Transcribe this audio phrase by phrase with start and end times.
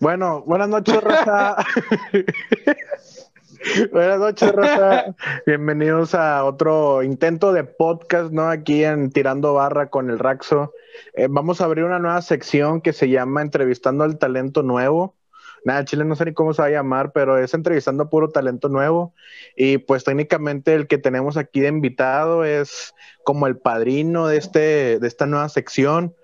[0.00, 1.56] Bueno, buenas noches, Raza.
[3.92, 5.14] buenas noches, Raza.
[5.46, 8.48] Bienvenidos a otro intento de podcast, ¿no?
[8.48, 10.72] Aquí en Tirando Barra con el Raxo.
[11.14, 15.14] Eh, vamos a abrir una nueva sección que se llama Entrevistando al Talento Nuevo.
[15.64, 18.68] Nada, Chile no sé ni cómo se va a llamar, pero es entrevistando puro talento
[18.68, 19.14] nuevo.
[19.56, 24.98] Y pues técnicamente el que tenemos aquí de invitado es como el padrino de, este,
[24.98, 26.14] de esta nueva sección.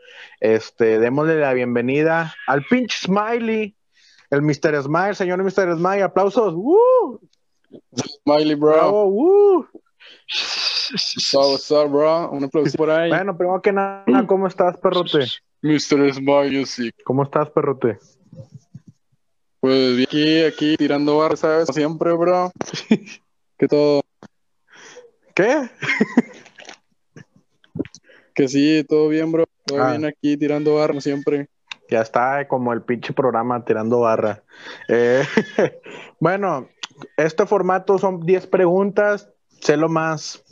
[0.41, 3.77] Este, démosle la bienvenida al pinche Smiley,
[4.31, 4.83] el Mr.
[4.83, 5.77] Smile, señor Mr.
[5.77, 6.55] Smile, aplausos.
[6.55, 7.21] ¡Woo!
[8.25, 8.71] Smiley, bro.
[8.71, 9.69] Bravo, up,
[11.91, 12.31] bro?
[12.31, 13.11] Un aplauso por ahí.
[13.11, 15.27] Bueno, primero que nada, ¿cómo estás, perrote?
[15.63, 16.15] Mr.
[16.15, 16.91] Smiley, sí.
[17.05, 17.99] ¿Cómo estás, perrote?
[19.61, 21.67] Pues bien, aquí, aquí, tirando barra, ¿sabes?
[21.67, 22.51] Como Siempre, bro.
[23.59, 24.01] Que todo,
[25.35, 25.71] ¿Qué?
[28.41, 29.45] que sí, todo bien, bro.
[29.67, 29.91] Todo Ah.
[29.91, 31.49] bien aquí, tirando barra, siempre.
[31.91, 34.43] Ya está como el pinche programa tirando barra.
[34.89, 35.23] Eh,
[36.21, 36.69] bueno,
[37.19, 39.29] este formato son 10 preguntas.
[39.61, 40.43] Sé lo más.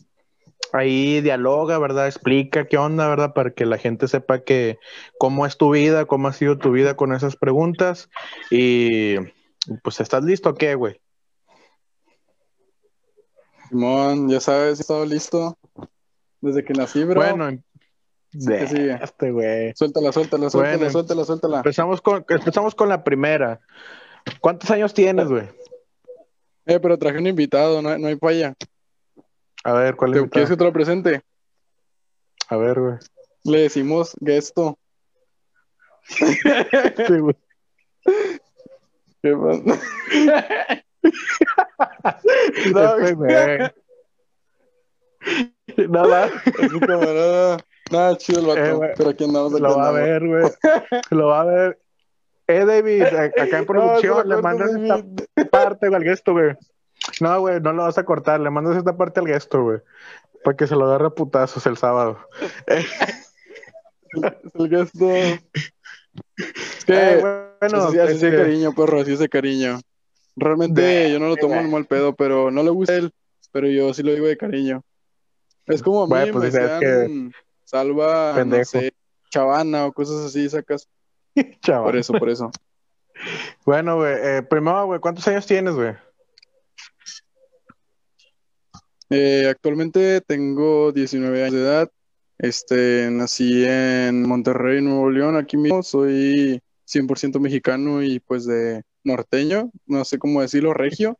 [0.74, 2.08] Ahí dialoga, ¿verdad?
[2.08, 3.32] Explica qué onda, ¿verdad?
[3.32, 4.78] Para que la gente sepa que
[5.18, 8.10] cómo es tu vida, cómo ha sido tu vida con esas preguntas.
[8.50, 9.14] Y
[9.82, 11.00] pues, ¿estás listo o qué, güey?
[13.70, 15.56] Simón, ya sabes, he estado listo.
[16.42, 17.20] Desde que nací, bro.
[17.20, 17.58] Bueno.
[18.32, 19.72] Este, güey.
[19.74, 20.90] Suéltala, suéltala, suéltala, Bueno.
[20.90, 21.56] suéltala, suéltala.
[21.58, 23.60] Empezamos con, empezamos con la primera.
[24.40, 25.48] ¿Cuántos años tienes, güey?
[26.66, 28.54] Eh, pero traje un invitado, no, hay- no hay falla.
[29.64, 30.30] A ver, ¿cuál ¿Te, es?
[30.30, 31.22] ¿Quieres que te lo presente?
[32.48, 32.94] A ver, güey.
[33.44, 34.78] Le decimos gesto.
[36.04, 37.34] Sí, güey.
[39.22, 39.80] ¿Qué pasa?
[42.54, 43.28] Este, güey.
[45.88, 47.58] Nada, Es mi camarada.
[47.90, 48.84] Nada, chido el vato.
[48.84, 50.50] Eh, pero aquí andamos, aquí lo va a ver, güey.
[51.10, 51.78] Lo va a ver.
[52.46, 55.04] Eh, David, acá en producción, No, le mandas esta
[55.50, 56.56] parte al gesto, güey.
[57.20, 59.78] No, güey, no lo vas a cortar, le mandas esta parte al gesto, güey.
[60.44, 62.18] Para que se lo agarre a putazos el sábado.
[64.54, 65.10] El gesto.
[65.10, 67.20] Es que, Eh,
[67.60, 69.80] bueno, así, así es de este, cariño, perro, así es de cariño.
[70.36, 73.12] Realmente De- yo no lo tomo en mal pedo, pero no le gusta a él,
[73.52, 74.82] pero yo sí lo digo de cariño.
[75.66, 77.32] Es como a mí Bueno, pues, me es decían
[77.68, 78.60] salva, Pendejo.
[78.60, 78.94] no sé,
[79.30, 80.88] chavana o cosas así, sacas.
[81.66, 82.50] Por eso, por eso.
[83.64, 85.92] Bueno, güey, eh, primero, güey, ¿cuántos años tienes, güey?
[89.10, 91.90] Eh, actualmente tengo 19 años de edad.
[92.38, 95.82] Este, nací en Monterrey, Nuevo León, aquí mismo.
[95.84, 101.18] Soy 100% mexicano y pues de norteño, no sé cómo decirlo, regio,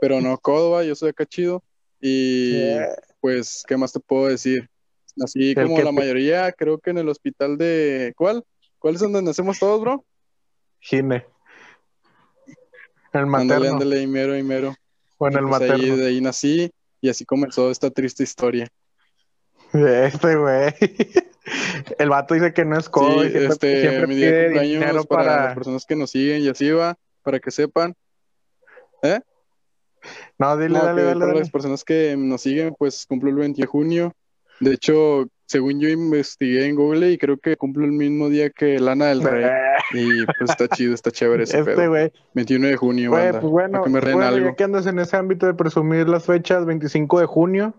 [0.00, 1.62] pero no Córdoba, yo soy acá chido.
[2.00, 2.52] Y
[3.20, 4.68] pues, ¿qué más te puedo decir?
[5.16, 8.12] El como la te- mayoría, creo que en el hospital de...
[8.16, 8.44] ¿Cuál?
[8.78, 10.04] ¿Cuál es donde nacemos todos, bro?
[10.80, 11.26] Gine.
[13.12, 13.72] El Ándale, materno.
[13.74, 14.74] ándale, y mero, y mero.
[15.18, 15.96] O en Y el pues ahí, materno.
[15.96, 16.70] de ahí nací
[17.00, 18.68] y así comenzó esta triste historia.
[19.72, 20.72] Este, güey.
[21.98, 24.80] El vato dice que no es codo Sí, siempre, este, siempre mi día de cumpleaños
[24.80, 25.44] dinero para, para...
[25.46, 27.94] las personas que nos siguen y así va, para que sepan.
[30.38, 33.60] No, dile, No, dale, dale, para las personas que nos siguen, pues cumplo el 20
[33.62, 34.12] de junio.
[34.64, 38.78] De hecho, según yo investigué en Google y creo que cumplo el mismo día que
[38.78, 39.44] Lana del Rey.
[39.92, 41.90] Y pues está chido, está chévere ese Este, pedo.
[41.90, 42.10] güey.
[42.32, 44.46] 21 de junio, Güey, pues bueno, que me reen bueno, algo.
[44.48, 47.74] ya que andas en ese ámbito de presumir las fechas, 25 de junio,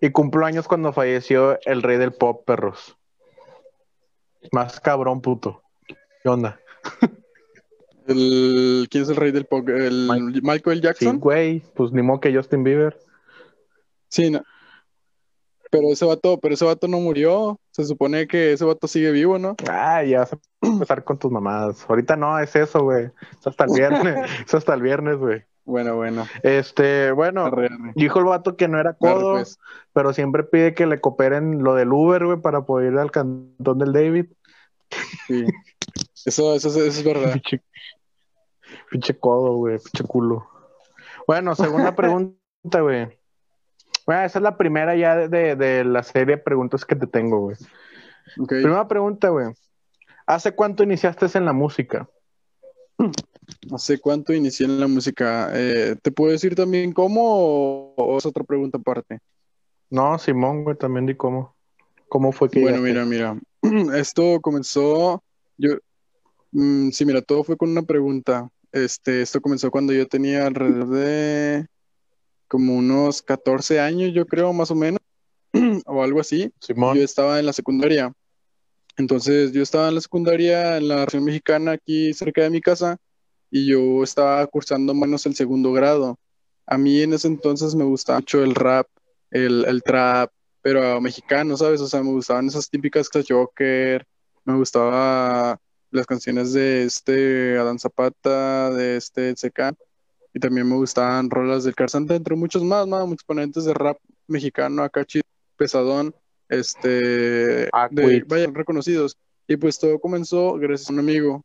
[0.00, 2.96] y cumplo años cuando falleció el rey del pop, perros.
[4.50, 5.62] Más cabrón, puto.
[6.22, 6.58] ¿Qué onda?
[8.06, 9.68] El, ¿quién es el rey del pop?
[9.68, 10.08] ¿El
[10.42, 11.18] Michael Sí, Jackson?
[11.18, 12.96] güey, pues ni modo que Justin Bieber.
[14.08, 14.42] Sí, no.
[15.70, 17.58] Pero ese vato, pero ese vato no murió.
[17.70, 19.56] Se supone que ese vato sigue vivo, ¿no?
[19.68, 21.84] Ah, ya vas a empezar con tus mamadas.
[21.88, 23.06] Ahorita no, es eso, güey.
[23.38, 24.30] Es hasta el viernes.
[24.46, 25.44] es hasta el viernes, güey.
[25.64, 26.26] Bueno, bueno.
[26.44, 27.92] Este, bueno, Arre, arre.
[27.96, 29.58] dijo el vato que no era Arre, codo, pues.
[29.92, 33.78] pero siempre pide que le cooperen lo del Uber, güey, para poder ir al cantón
[33.78, 34.26] del David.
[35.26, 35.44] Sí.
[36.24, 37.32] Eso, eso, eso es verdad.
[37.42, 37.62] Pinche,
[38.90, 40.48] pinche codo, güey, pinche culo.
[41.26, 43.18] Bueno, segunda pregunta, güey.
[44.06, 47.06] Bueno, esa es la primera ya de, de- de la serie de preguntas que te
[47.06, 47.56] tengo, güey.
[48.46, 49.48] Primera pregunta, güey.
[50.26, 52.08] ¿Hace cuánto iniciaste en la música?
[53.72, 55.50] ¿Hace cuánto inicié en la música?
[55.54, 59.18] Eh, ¿te puedo decir también cómo o, o es otra pregunta aparte?
[59.90, 61.54] No, Simón, güey, también di cómo.
[62.08, 63.04] ¿Cómo fue que Bueno, llegaste?
[63.04, 63.94] mira, mira.
[63.98, 65.22] Esto comenzó,
[65.56, 65.70] yo,
[66.52, 68.48] mm, sí, mira, todo fue con una pregunta.
[68.72, 71.66] Este, esto comenzó cuando yo tenía alrededor de
[72.48, 75.00] como unos 14 años, yo creo, más o menos,
[75.86, 76.52] o algo así.
[76.60, 76.96] Simón.
[76.96, 78.12] Yo estaba en la secundaria
[78.96, 82.98] Entonces yo estaba en la secundaria en la región mexicana aquí cerca de mi casa
[83.50, 86.18] y yo estaba cursando menos el segundo grado.
[86.66, 88.88] A mí en ese entonces me gustaba mucho el rap,
[89.30, 90.30] el, el trap,
[90.62, 91.80] pero mexicano, ¿sabes?
[91.80, 94.04] O sea, me gustaban esas típicas que Joker,
[94.44, 95.60] me gustaba
[95.90, 99.76] las canciones de este Adán Zapata, de este CK,
[100.36, 103.96] y también me gustaban rolas del Carzante, entre muchos más, más exponentes de rap
[104.26, 105.24] mexicano, acá chido,
[105.56, 106.14] pesadón,
[106.50, 109.16] este, Ah, de, vaya, reconocidos.
[109.48, 111.42] Y pues todo comenzó gracias a un amigo.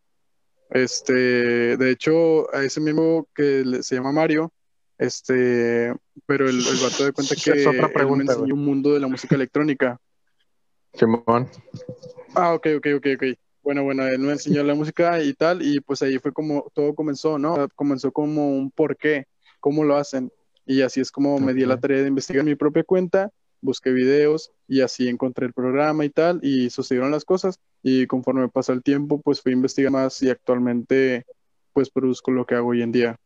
[0.71, 4.51] Este, de hecho, a ese mismo que se llama Mario,
[4.97, 5.95] este,
[6.25, 8.99] pero el, el vato de cuenta que Es otra él me enseñó un mundo de
[8.99, 10.01] la música electrónica.
[10.95, 11.49] Simón.
[12.35, 13.23] Ah, ok, ok, ok, ok.
[13.63, 16.95] Bueno, bueno, él me enseñó la música y tal, y pues ahí fue como todo
[16.95, 17.67] comenzó, ¿no?
[17.75, 19.27] Comenzó como un por qué,
[19.59, 20.31] cómo lo hacen.
[20.65, 23.31] Y así es como me di la tarea de investigar mi propia cuenta,
[23.61, 27.59] busqué videos y así encontré el programa y tal, y sucedieron las cosas.
[27.83, 31.25] Y conforme pasó el tiempo, pues fui a investigar más y actualmente
[31.73, 33.17] pues produzco lo que hago hoy en día.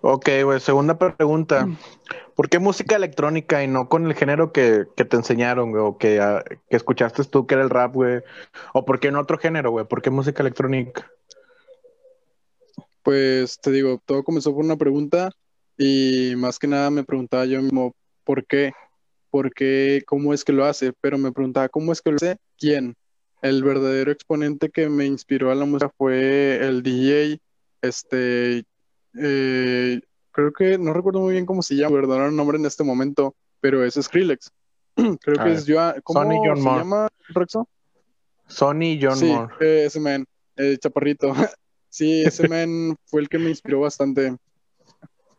[0.00, 1.68] Ok, güey, segunda pregunta.
[2.34, 5.98] ¿Por qué música electrónica y no con el género que, que te enseñaron, güey, o
[5.98, 8.22] que, ah, que escuchaste tú, que era el rap, güey?
[8.72, 9.86] ¿O por qué en otro género, güey?
[9.86, 11.10] ¿Por qué música electrónica?
[13.02, 15.30] Pues te digo, todo comenzó por una pregunta
[15.76, 17.94] y más que nada me preguntaba yo mismo,
[18.24, 18.72] ¿por qué?
[19.30, 20.02] ¿Por qué?
[20.06, 20.92] ¿Cómo es que lo hace?
[21.00, 22.36] Pero me preguntaba, ¿cómo es que lo hace?
[22.58, 22.94] ¿Quién?
[23.40, 27.40] El verdadero exponente que me inspiró a la música fue el DJ,
[27.80, 28.64] este,
[29.18, 30.00] eh,
[30.32, 33.34] creo que, no recuerdo muy bien cómo se llama, el verdadero nombre en este momento,
[33.60, 34.50] pero es Skrillex.
[34.96, 36.78] Creo A que ver, es yo, ¿cómo Sonny John se Moore.
[36.80, 37.68] llama, Rexo?
[38.46, 39.54] Sony John Sí, Moore.
[39.60, 40.24] eh, ese man,
[40.56, 41.32] el chaparrito.
[41.94, 44.34] Sí, ese man fue el que me inspiró bastante.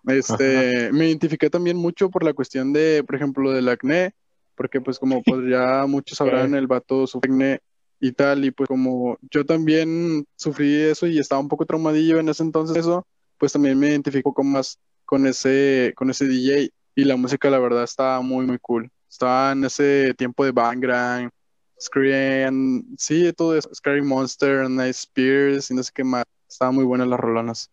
[0.06, 4.14] Este, me identifiqué también mucho por la cuestión de, por ejemplo, del acné,
[4.56, 7.60] porque pues como pues ya muchos sabrán, el vato sufre acné
[8.00, 12.30] y tal, y pues como yo también sufrí eso y estaba un poco traumadillo en
[12.30, 13.08] ese entonces eso,
[13.44, 17.60] pues también me identifico con más con ese, con ese DJ y la música la
[17.60, 18.90] verdad estaba muy muy cool.
[19.10, 21.30] Estaba en ese tiempo de Bangram,
[21.78, 26.24] Scream, sí, todo eso, Scary Monster, Night Spears y no sé qué más.
[26.48, 27.70] Estaban muy buenas las rolonas.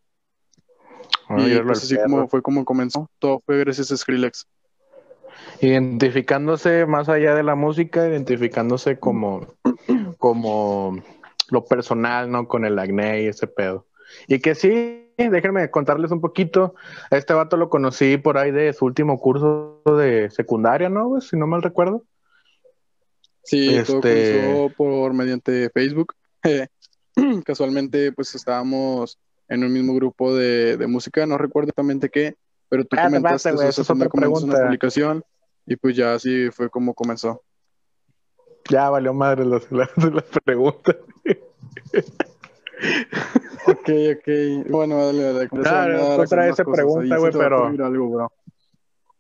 [1.28, 3.08] Bueno, y pues así como fue como comenzó.
[3.20, 4.49] Todo fue gracias a Skrillex.
[5.61, 9.55] Identificándose más allá de la música, identificándose como,
[10.19, 11.00] como
[11.49, 12.49] lo personal, ¿no?
[12.49, 13.87] Con el acné y ese pedo.
[14.26, 16.75] Y que sí, déjenme contarles un poquito.
[17.11, 21.20] A este vato lo conocí por ahí de su último curso de secundaria, ¿no?
[21.20, 22.05] Si no mal recuerdo.
[23.43, 26.14] Sí, todo Este- comenzó por mediante Facebook.
[27.44, 29.19] Casualmente, pues estábamos
[29.49, 32.37] en un mismo grupo de, de música, no recuerdo exactamente qué,
[32.69, 35.25] pero tú Espérate, comentaste güey, eso, es otra una publicación
[35.66, 37.43] y pues ya así fue como comenzó.
[38.70, 40.96] Ya valió madre las, las, las preguntas.
[43.66, 44.68] Ok, ok.
[44.70, 45.48] Bueno, dale, dale.
[45.48, 47.32] con eso van a no, dar a otra hacer vez más se cosas, pregunta, güey,
[47.32, 48.32] pero- ocurrir algo, bro.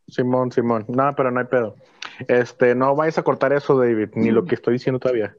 [0.08, 0.84] Simón, Simón.
[0.88, 1.76] No, pero no hay pedo.
[2.26, 5.34] Este, no vayas a cortar eso, David, ni lo que estoy diciendo todavía.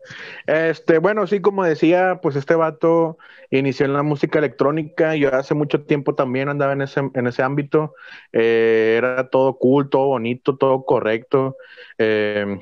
[0.47, 3.17] Este, bueno, sí, como decía, pues este vato
[3.49, 5.15] inició en la música electrónica.
[5.15, 7.93] Yo hace mucho tiempo también andaba en ese, en ese ámbito.
[8.31, 11.57] Eh, era todo cool, todo bonito, todo correcto.
[11.97, 12.59] Eh,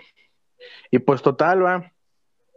[0.92, 1.92] y pues total, va.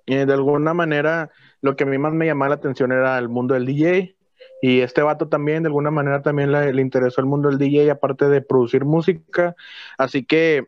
[0.06, 1.31] Eh, de alguna manera,
[1.62, 4.17] lo que a mí más me llamaba la atención era el mundo del DJ.
[4.61, 8.28] Y este vato también, de alguna manera, también le, interesó el mundo del DJ, aparte
[8.28, 9.57] de producir música.
[9.97, 10.66] Así que,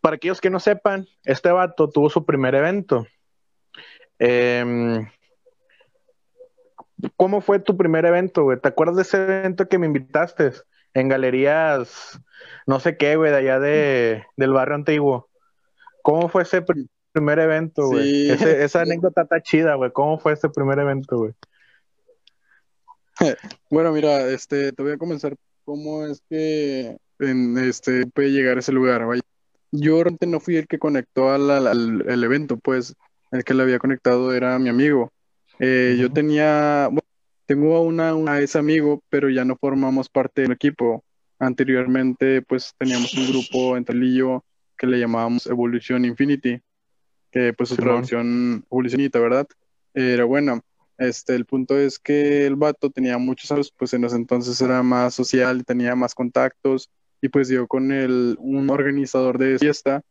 [0.00, 3.06] para aquellos que no sepan, este vato tuvo su primer evento.
[4.18, 5.08] Em,
[7.16, 8.58] ¿Cómo fue tu primer evento, güey?
[8.58, 10.52] ¿Te acuerdas de ese evento que me invitaste?
[10.94, 12.20] En galerías,
[12.66, 15.28] no sé qué, güey, de allá de, del barrio antiguo.
[16.02, 16.64] ¿Cómo fue ese
[17.12, 18.36] primer evento, güey?
[18.36, 18.46] Sí.
[18.46, 19.90] Esa anécdota está chida, güey.
[19.92, 21.32] ¿Cómo fue ese primer evento, güey?
[23.70, 25.34] Bueno, mira, este, te voy a comenzar
[25.64, 29.04] cómo es que en, este, puede llegar a ese lugar.
[29.06, 29.20] vaya.
[29.72, 32.94] Yo realmente no fui el que conectó al, al- al- el evento, pues
[33.32, 35.12] el que le había conectado era mi amigo.
[35.58, 37.02] Eh, Yo tenía, bueno,
[37.46, 41.04] tengo una, una- a ese amigo, pero ya no formamos parte del equipo.
[41.40, 44.44] Anteriormente, pues teníamos un grupo entre él y yo
[44.76, 46.60] que le llamábamos Evolution Infinity,
[47.30, 48.64] que pues su traducción
[49.20, 49.46] ¿verdad?
[49.94, 50.60] Era buena.
[50.98, 54.82] Este, el punto es que el vato tenía muchos años, pues en ese entonces era
[54.82, 60.02] más social, tenía más contactos y pues dio con el, un organizador de fiesta.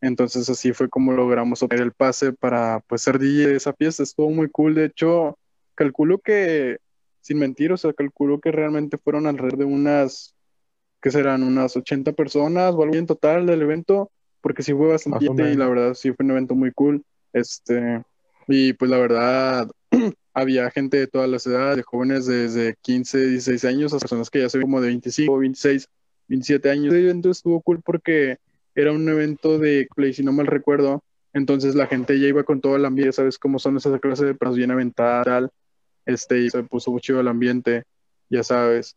[0.00, 4.02] Entonces así fue como logramos obtener el pase para pues ser DJ de esa fiesta.
[4.02, 4.74] Estuvo muy cool.
[4.74, 5.38] De hecho,
[5.74, 6.78] calculo que,
[7.20, 10.34] sin mentir, o sea, calculo que realmente fueron alrededor de unas,
[11.02, 11.42] ¿qué serán?
[11.42, 14.10] Unas 80 personas o algo en total del evento,
[14.40, 17.02] porque sí fue bastante y la verdad sí fue un evento muy cool.
[17.32, 18.02] Este,
[18.48, 19.70] y pues la verdad,
[20.34, 24.40] había gente de todas las edades, de jóvenes desde 15, 16 años, a personas que
[24.40, 25.88] ya son como de 25, 26,
[26.28, 26.94] 27 años.
[26.94, 28.38] El evento estuvo cool porque
[28.74, 31.02] era un evento de play, si no mal recuerdo.
[31.32, 34.34] Entonces la gente ya iba con todo el ambiente, sabes cómo son esas clases de
[34.34, 35.50] personas bien aventadas, tal.
[36.06, 37.84] Este, y se puso mucho el ambiente,
[38.28, 38.96] ya sabes.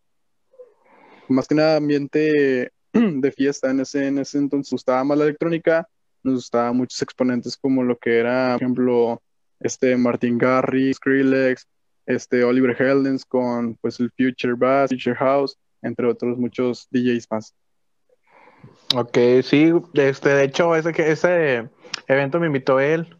[1.27, 2.71] Más que nada ambiente
[3.21, 4.71] de fiesta en ese, en ese entonces.
[4.71, 5.87] Nos gustaba más la electrónica,
[6.23, 9.21] nos gustaba muchos exponentes como lo que era, por ejemplo,
[9.59, 11.67] este Martin Garrix, Skrillex,
[12.05, 17.55] este Oliver Heldens con pues el Future Bass, Future House, entre otros muchos DJs más.
[18.95, 21.69] Ok, sí, este, de hecho ese,
[22.07, 23.17] evento me invitó él.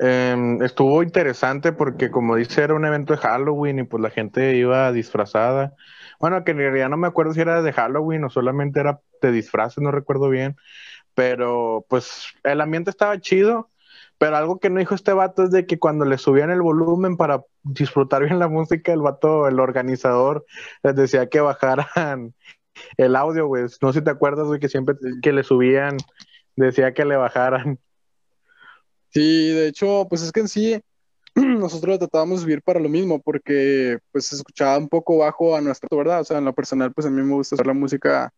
[0.00, 4.56] Em, estuvo interesante porque como dice era un evento de Halloween y pues la gente
[4.56, 5.74] iba disfrazada.
[6.20, 9.32] Bueno, que en realidad no me acuerdo si era de Halloween o solamente era de
[9.32, 10.56] disfraces, no recuerdo bien.
[11.14, 13.70] Pero pues el ambiente estaba chido
[14.18, 17.16] pero algo que no dijo este vato es de que cuando le subían el volumen
[17.16, 20.46] para disfrutar bien la música, el vato, el organizador,
[20.82, 22.34] les decía que bajaran
[22.96, 23.64] el audio, güey.
[23.82, 25.96] No sé si te acuerdas, güey, que siempre que le subían,
[26.56, 27.78] decía que le bajaran.
[29.10, 30.80] Sí, de hecho, pues es que en sí,
[31.58, 35.60] nosotros tratábamos de subir para lo mismo, porque pues se escuchaba un poco bajo a
[35.60, 36.20] nuestra, ¿verdad?
[36.20, 38.32] O sea, en lo personal, pues a mí me gusta hacer la música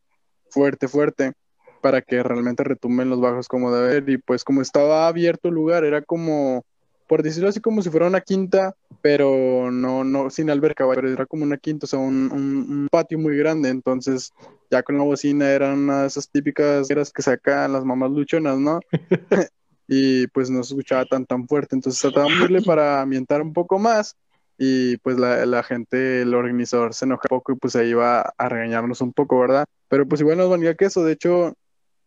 [0.50, 1.32] fuerte, fuerte
[1.80, 5.84] para que realmente retumben los bajos como debe y pues como estaba abierto el lugar
[5.84, 6.64] era como
[7.06, 11.26] por decirlo así como si fuera una quinta pero no no sin alberca pero era
[11.26, 13.68] como una quinta o sea un, patio muy grande.
[13.68, 14.32] Entonces
[14.70, 18.80] ya con la bocina eran una de esas típicas que sacan las mamás luchonas no
[19.88, 23.52] y pues no se escuchaba tan tan fuerte entonces tratábamos de irle para ambientar un
[23.52, 24.16] poco más
[24.58, 28.22] y pues la, la, gente, el organizador se enojó un poco y pues se iba
[28.38, 29.66] a regañarnos un poco, ¿verdad?
[29.88, 31.54] Pero pues igual nos valía que eso, de hecho,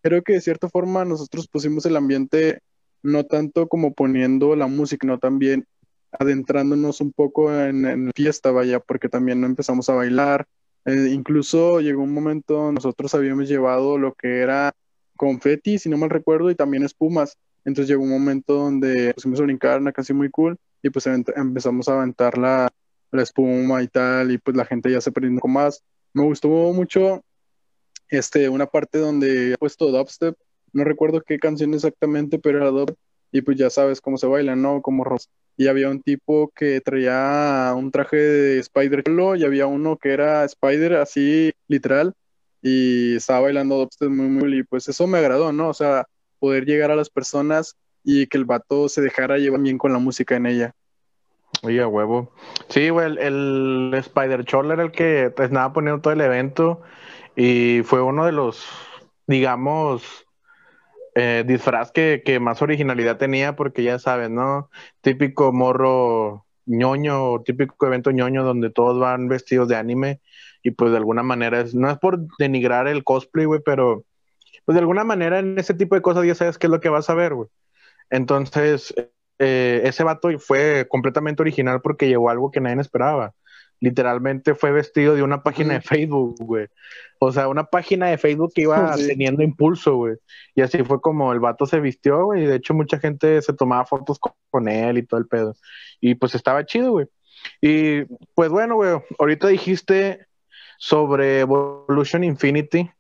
[0.02, 2.62] creo que de cierta forma nosotros pusimos el ambiente
[3.04, 5.66] no tanto como poniendo la música, no también
[6.12, 10.48] adentrándonos un poco en, en fiesta, vaya, porque también empezamos a bailar.
[10.86, 14.74] Eh, incluso llegó un momento, nosotros habíamos llevado lo que era
[15.16, 17.38] confeti, si no mal recuerdo, y también espumas.
[17.70, 21.88] Entonces llegó un momento donde pusimos a brincar una canción muy cool y pues empezamos
[21.88, 22.68] a aventar la,
[23.14, 25.84] espuma y tal, y pues la gente ya se prendió con más.
[26.14, 27.24] Me gustó mucho
[28.08, 30.36] este, una parte donde ha puesto dubstep,
[30.74, 32.98] no recuerdo qué canción exactamente, pero era dubstep,
[33.32, 34.82] y pues ya sabes cómo se baila, ¿no?
[34.82, 35.30] Como Ross.
[35.56, 39.04] Y había un tipo que traía un traje de Spider
[39.38, 42.14] y había uno que era Spider, así literal,
[42.64, 45.70] y estaba bailando dubstep muy, muy, y pues eso me agradó, ¿no?
[45.70, 46.08] O sea,
[46.40, 50.00] poder llegar a las personas y que el vato se dejara llevar bien con la
[50.00, 50.76] música en ella.
[51.64, 52.32] Oye, huevo.
[52.70, 56.82] Sí, güey, el, Spider Choller era el que pues, nada poniendo todo el evento
[57.36, 58.66] y fue uno de los,
[59.28, 60.26] digamos,
[61.16, 64.70] eh, disfraz que, que, más originalidad tenía, porque ya sabes, ¿no?
[65.02, 70.22] Típico morro ñoño, típico evento ñoño donde todos van vestidos de anime
[70.62, 74.04] y pues de alguna manera, es, no es por denigrar el cosplay, güey, pero
[74.70, 76.90] pues de alguna manera en ese tipo de cosas ya sabes qué es lo que
[76.90, 77.50] vas a ver, güey.
[78.12, 78.94] Entonces,
[79.40, 83.34] eh, ese vato fue completamente original porque llevó algo que nadie esperaba
[83.80, 86.68] literalmente fue vestido de una página de Facebook, güey.
[87.20, 90.18] O sea, una página de Facebook que iba teniendo impulso, güey.
[90.56, 92.44] Y así fue como el vato se vistió, güey.
[92.44, 95.56] Y de hecho mucha gente se tomaba fotos con él y todo el pedo.
[96.00, 97.08] Y pues estaba chido, güey.
[97.62, 98.04] Y
[98.36, 100.28] pues bueno, güey, ahorita dijiste
[100.78, 102.92] sobre Evolution Infinity.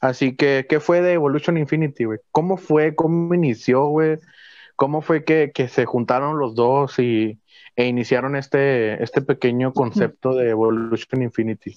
[0.00, 2.18] Así que, ¿qué fue de Evolution Infinity, güey?
[2.30, 2.94] ¿Cómo fue?
[2.94, 4.18] ¿Cómo inició, güey?
[4.76, 7.40] ¿Cómo fue que, que se juntaron los dos y,
[7.78, 11.76] e iniciaron este, este pequeño concepto de Evolution Infinity.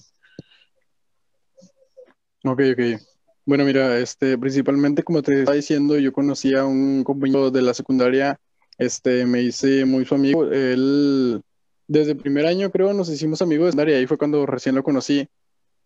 [2.42, 3.00] Ok, ok.
[3.46, 7.72] Bueno, mira, este, principalmente como te estaba diciendo, yo conocí a un compañero de la
[7.72, 8.40] secundaria,
[8.78, 10.50] este, me hice muy su amigo.
[10.50, 11.40] Él,
[11.86, 14.82] desde el primer año creo, nos hicimos amigos de secundaria, ahí fue cuando recién lo
[14.82, 15.28] conocí.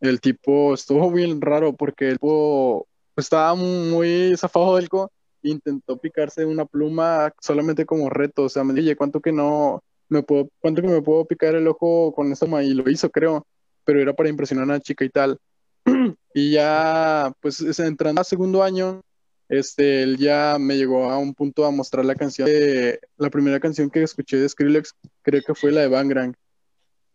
[0.00, 2.86] El tipo estuvo bien raro porque el tipo
[3.16, 5.10] estaba muy zafado del co,
[5.42, 10.22] intentó picarse una pluma solamente como reto, o sea, me dije, ¿cuánto que no, me
[10.22, 13.46] puedo, cuánto que me puedo picar el ojo con esta y lo hizo, creo,
[13.84, 15.38] pero era para impresionar a una chica y tal.
[16.34, 19.02] y ya, pues entrando a segundo año,
[19.48, 23.60] este, él ya me llegó a un punto a mostrar la canción de, la primera
[23.60, 26.34] canción que escuché de Skrillex, creo que fue la de Bangrang.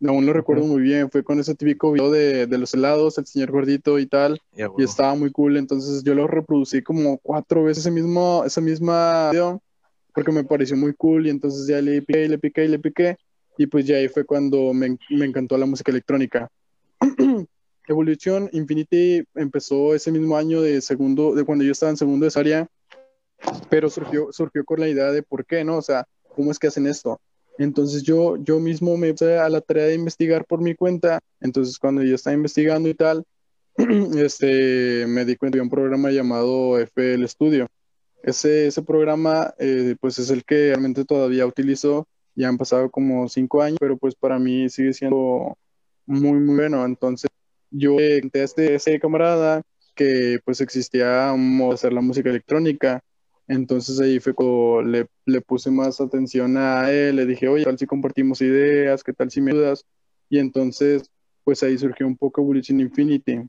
[0.05, 3.25] Aún lo recuerdo muy bien, fue con ese típico video de, de los helados, el
[3.27, 7.85] señor gordito y tal, y estaba muy cool, entonces yo lo reproducí como cuatro veces
[7.85, 9.61] ese mismo, esa misma video,
[10.13, 12.79] porque me pareció muy cool y entonces ya le piqué y le piqué y le
[12.79, 13.17] piqué
[13.57, 16.49] y pues ya ahí fue cuando me, me encantó la música electrónica.
[17.87, 22.39] Evolution Infinity empezó ese mismo año de segundo, de cuando yo estaba en segundo de
[22.39, 22.67] área
[23.69, 25.77] pero surgió, surgió con la idea de por qué, ¿no?
[25.77, 27.19] O sea, ¿cómo es que hacen esto?
[27.57, 31.77] Entonces yo, yo mismo me puse a la tarea de investigar por mi cuenta, entonces
[31.77, 33.23] cuando yo estaba investigando y tal,
[34.17, 37.67] este, me di cuenta de un programa llamado FL Studio.
[38.23, 43.27] Ese, ese programa, eh, pues es el que realmente todavía utilizo, ya han pasado como
[43.29, 45.57] cinco años, pero pues para mí sigue siendo
[46.05, 46.85] muy, muy bueno.
[46.85, 47.29] Entonces
[47.71, 49.63] yo conté a este, este camarada
[49.95, 53.03] que pues existía un modo de hacer la música electrónica
[53.51, 57.69] entonces ahí fue cuando le, le, puse más atención a él, le dije, oye, ¿qué
[57.69, 59.03] tal si compartimos ideas?
[59.03, 59.85] ¿Qué tal si me ayudas?
[60.29, 61.11] Y entonces,
[61.43, 63.41] pues ahí surgió un poco Evolution Infinity.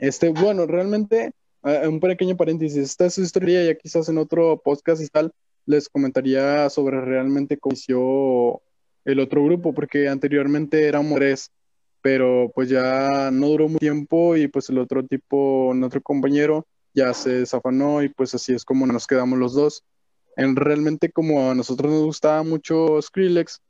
[0.00, 1.30] Este, bueno, realmente,
[1.62, 5.32] un pequeño paréntesis, esta es su historia, ya quizás en otro podcast y tal,
[5.66, 8.60] les comentaría sobre realmente cómo inició
[9.04, 11.52] el otro grupo, porque anteriormente éramos tres,
[12.02, 17.12] pero pues ya no duró mucho tiempo y pues el otro tipo, otro compañero, ya
[17.12, 19.84] se desafanó y pues así es como nos quedamos los dos.
[20.36, 23.60] En realmente como a nosotros nos gustaba mucho Skrillex,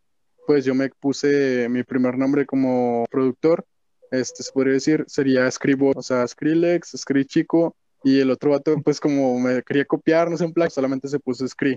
[0.47, 3.67] pues yo me puse mi primer nombre como productor,
[4.13, 8.77] este se podría decir, sería Scribo, o sea, Skrillex, Scri Chico, y el otro vato
[8.85, 11.77] pues como me quería copiarnos en plan, solamente se puso Scri.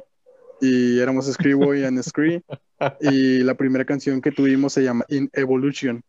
[0.62, 2.44] Y éramos Scriboy and Scri.
[3.02, 6.02] Y la primera canción que tuvimos se llama In Evolution.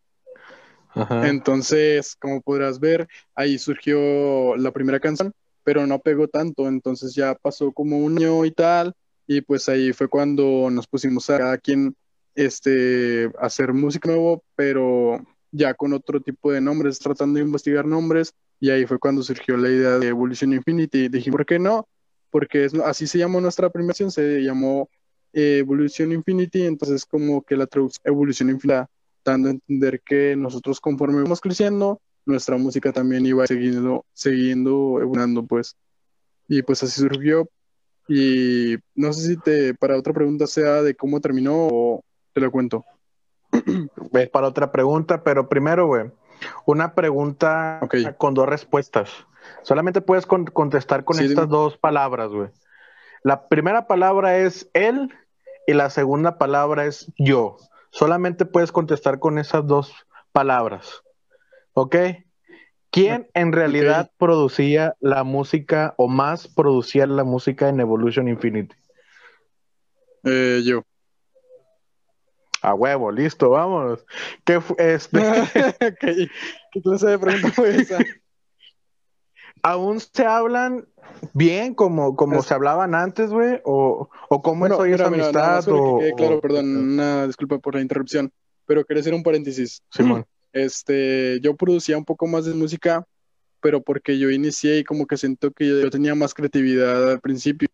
[0.94, 5.32] Entonces, como podrás ver, ahí surgió la primera canción,
[5.62, 8.94] pero no pegó tanto, entonces ya pasó como un año y tal,
[9.26, 11.94] y pues ahí fue cuando nos pusimos a cada quien
[12.34, 18.32] este, hacer música nuevo, pero ya con otro tipo de nombres, tratando de investigar nombres,
[18.58, 21.08] y ahí fue cuando surgió la idea de Evolution Infinity.
[21.08, 21.88] Dije, ¿por qué no?
[22.30, 24.88] Porque es, así se llamó nuestra primera canción, se llamó
[25.32, 28.84] eh, Evolution Infinity, entonces como que la traducción Evolution Infinity
[29.24, 35.44] dando a entender que nosotros conforme vamos creciendo, nuestra música también iba siguiendo, siguiendo evolucionando,
[35.44, 35.76] pues.
[36.48, 37.48] Y pues así surgió.
[38.08, 42.50] Y no sé si te, para otra pregunta sea de cómo terminó o te lo
[42.50, 42.84] cuento.
[44.12, 46.10] Es para otra pregunta, pero primero, güey,
[46.66, 47.80] una pregunta
[48.18, 49.10] con dos respuestas.
[49.62, 52.48] Solamente puedes contestar con estas dos palabras, güey.
[53.22, 55.12] La primera palabra es él
[55.66, 57.56] y la segunda palabra es yo.
[57.90, 59.92] Solamente puedes contestar con esas dos
[60.32, 61.02] palabras.
[61.72, 61.96] ¿Ok?
[62.90, 68.74] ¿Quién en realidad producía la música o más producía la música en Evolution Infinity?
[70.24, 70.82] Eh, yo.
[72.62, 74.04] A huevo, listo, vamos.
[74.44, 75.20] ¿Qué, este...
[76.00, 76.28] ¿Qué,
[76.82, 77.98] clase de pregunta fue esa?
[79.62, 80.86] ¿Aún se hablan
[81.34, 83.60] bien como, como se hablaban antes, güey?
[83.64, 85.64] ¿O, o cómo es hoy esa amistad?
[86.16, 88.32] claro, perdón, una disculpa por la interrupción,
[88.66, 89.82] pero quería hacer un paréntesis.
[89.90, 90.24] Simón.
[90.52, 93.06] Este, yo producía un poco más de música,
[93.60, 97.68] pero porque yo inicié y como que siento que yo tenía más creatividad al principio.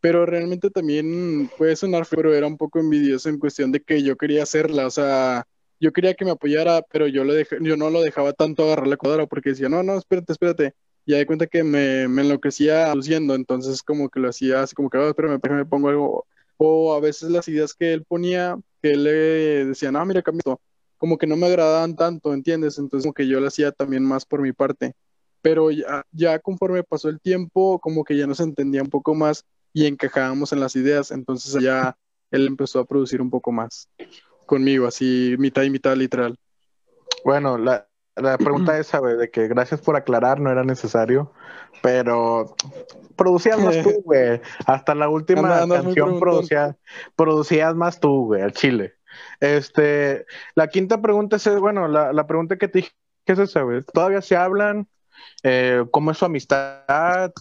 [0.00, 4.16] Pero realmente también puede sonar, pero era un poco envidioso en cuestión de que yo
[4.16, 5.44] quería hacerla, o sea,
[5.78, 8.96] yo quería que me apoyara, pero yo, le yo no lo dejaba tanto agarrar la
[8.96, 10.74] cuadra porque decía, no, no, espérate, espérate.
[11.10, 14.88] Y de cuenta que me, me enloquecía luciendo, entonces como que lo hacía así como
[14.88, 16.26] que, oh, espérame, me pongo algo.
[16.56, 19.10] O a veces las ideas que él ponía, que él le
[19.64, 20.60] decía, no, mira, cambio esto
[20.98, 22.78] como que no me agradaban tanto, ¿entiendes?
[22.78, 24.94] Entonces como que yo lo hacía también más por mi parte.
[25.42, 29.44] Pero ya, ya conforme pasó el tiempo, como que ya nos entendía un poco más
[29.72, 31.96] y encajábamos en las ideas, entonces ya
[32.30, 33.88] él empezó a producir un poco más
[34.46, 36.36] conmigo, así mitad y mitad literal.
[37.24, 37.89] Bueno, la,
[38.20, 41.32] la pregunta es, güey, de que gracias por aclarar, no era necesario,
[41.82, 42.54] pero
[43.16, 44.40] producías más tú, güey.
[44.66, 46.76] Hasta la última canción producías,
[47.16, 48.94] producías más tú, güey, al chile.
[49.40, 52.92] Este, la quinta pregunta es, bueno, la, la pregunta que te dije,
[53.24, 53.82] ¿qué es esa, güey?
[53.92, 54.88] ¿Todavía se hablan?
[55.42, 57.32] Eh, ¿Cómo es su amistad?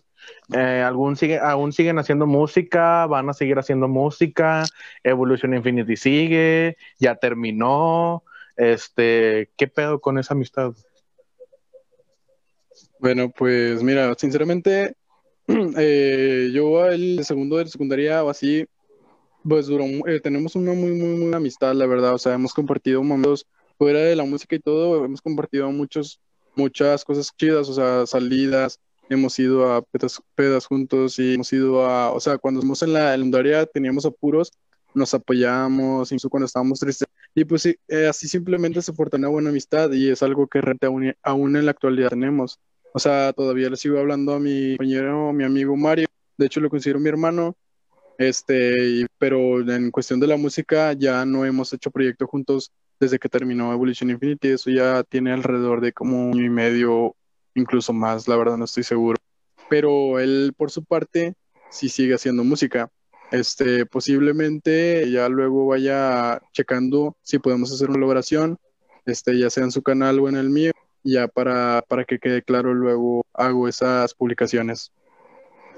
[0.53, 3.05] Eh, ¿algún sigue, ¿Aún siguen haciendo música?
[3.05, 4.63] ¿Van a seguir haciendo música?
[5.03, 6.77] ¿Evolution Infinity sigue?
[6.99, 8.23] ¿Ya terminó?
[8.60, 10.74] Este, ¿qué pedo con esa amistad?
[13.00, 14.98] Bueno, pues mira, sinceramente,
[15.78, 18.65] eh, yo el segundo de secundaria o así,
[19.48, 22.13] pues duró, eh, tenemos una muy, muy, muy amistad, la verdad.
[22.13, 23.45] O sea, hemos compartido momentos
[23.78, 26.19] fuera de la música y todo, hemos compartido muchos,
[26.54, 28.78] muchas cosas chidas, o sea, salidas,
[29.10, 29.82] hemos ido a
[30.36, 34.52] pedas, juntos y hemos ido a, o sea, cuando estamos en la secundaria teníamos apuros,
[34.93, 37.08] nos apoyamos, incluso cuando estábamos tristes.
[37.36, 40.62] Y pues sí, eh, así simplemente se fortalece una buena amistad y es algo que
[40.82, 42.60] aún, aún en la actualidad tenemos.
[42.93, 46.69] O sea, todavía le sigo hablando a mi compañero, mi amigo Mario, de hecho lo
[46.69, 47.56] considero mi hermano,
[48.17, 53.30] este, pero en cuestión de la música ya no hemos hecho proyecto juntos desde que
[53.30, 54.49] terminó Evolution Infinity.
[54.49, 57.15] Eso ya tiene alrededor de como un año y medio,
[57.56, 59.17] incluso más, la verdad no estoy seguro.
[59.69, 61.36] Pero él, por su parte,
[61.69, 62.89] si sigue haciendo música.
[63.31, 68.57] Este, posiblemente ya luego vaya checando si podemos hacer una colaboración,
[69.05, 70.71] este, ya sea en su canal o en el mío,
[71.03, 74.91] ya para, para que quede claro luego hago esas publicaciones.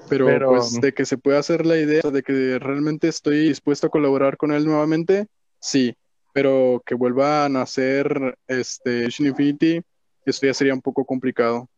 [0.10, 3.92] Pero, pues de que se pueda hacer la idea de que realmente estoy dispuesto a
[3.92, 5.28] colaborar con él nuevamente,
[5.60, 5.96] sí,
[6.34, 9.82] pero que vuelvan a hacer este Infinity,
[10.26, 11.70] esto ya sería un poco complicado.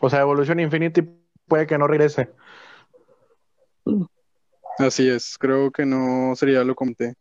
[0.00, 1.02] O sea, Evolution Infinity
[1.46, 2.30] puede que no regrese.
[4.78, 7.14] Así es, creo que no sería lo comenté.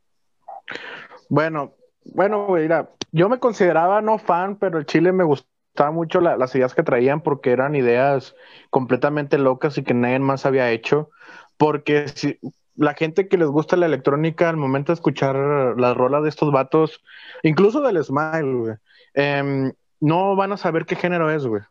[1.30, 1.74] Bueno,
[2.06, 6.74] bueno, mira, yo me consideraba no fan, pero el Chile me gustaba mucho las ideas
[6.74, 8.36] que traían porque eran ideas
[8.70, 11.10] completamente locas y que nadie más había hecho.
[11.58, 12.40] Porque si,
[12.76, 15.36] la gente que les gusta la electrónica al momento de escuchar
[15.78, 17.02] las rolas de estos vatos,
[17.44, 18.78] incluso del Smile,
[19.14, 21.62] em, no van a saber qué género es, güey.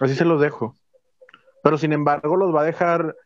[0.00, 0.74] Así se los dejo.
[1.62, 3.16] Pero sin embargo, los va a dejar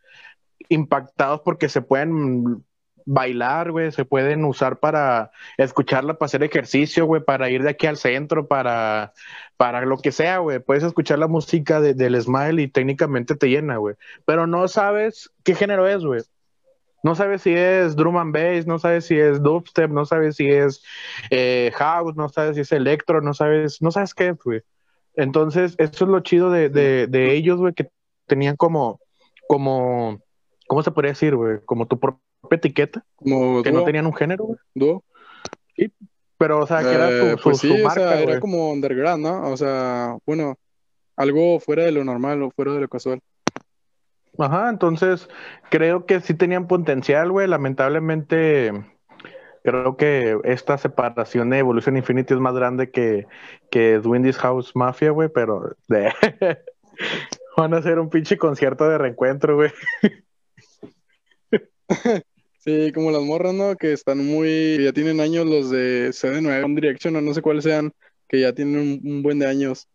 [0.68, 2.64] impactados porque se pueden
[3.04, 7.86] bailar, güey, se pueden usar para escucharla, para hacer ejercicio, güey, para ir de aquí
[7.86, 9.12] al centro, para,
[9.56, 10.60] para lo que sea, güey.
[10.60, 13.96] Puedes escuchar la música del Smile y técnicamente te llena, güey.
[14.24, 16.22] Pero no sabes qué género es, güey.
[17.02, 20.48] No sabes si es drum and bass, no sabes si es dubstep, no sabes si
[20.48, 20.84] es
[21.30, 24.62] eh, house, no sabes si es electro, no sabes, no sabes qué es, güey.
[25.14, 27.90] Entonces, eso es lo chido de, de, de ellos, güey, que
[28.26, 29.00] tenían como,
[29.48, 30.22] como,
[30.72, 31.58] ¿cómo se podría decir, güey?
[31.66, 32.18] Como tu propia
[32.50, 33.04] etiqueta.
[33.16, 34.58] Como que no tenían un género, güey.
[34.74, 35.04] ¿Dúo?
[35.76, 35.92] Sí,
[36.38, 39.22] pero, o sea, que era su, eh, pues sí, marca, o sea, era como underground,
[39.22, 39.50] ¿no?
[39.50, 40.56] O sea, bueno,
[41.14, 43.20] algo fuera de lo normal o fuera de lo casual.
[44.38, 45.28] Ajá, entonces
[45.68, 47.46] creo que sí tenían potencial, güey.
[47.48, 48.72] Lamentablemente,
[49.62, 53.26] creo que esta separación de Evolution Infinity es más grande que,
[53.70, 56.14] que Windy's House Mafia, güey, pero de...
[57.58, 59.70] van a hacer un pinche concierto de reencuentro, güey.
[62.64, 63.74] Sí, como las morras, ¿no?
[63.74, 67.64] Que están muy, ya tienen años los de CD9, One Direction o no sé cuáles
[67.64, 67.92] sean,
[68.28, 69.88] que ya tienen un buen de años.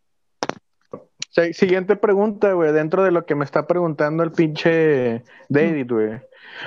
[1.53, 6.19] Siguiente pregunta, güey, dentro de lo que me está preguntando el pinche David, güey.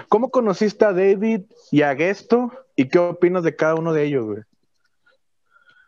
[0.08, 4.26] ¿Cómo conociste a David y a Gesto y qué opinas de cada uno de ellos,
[4.26, 4.42] güey?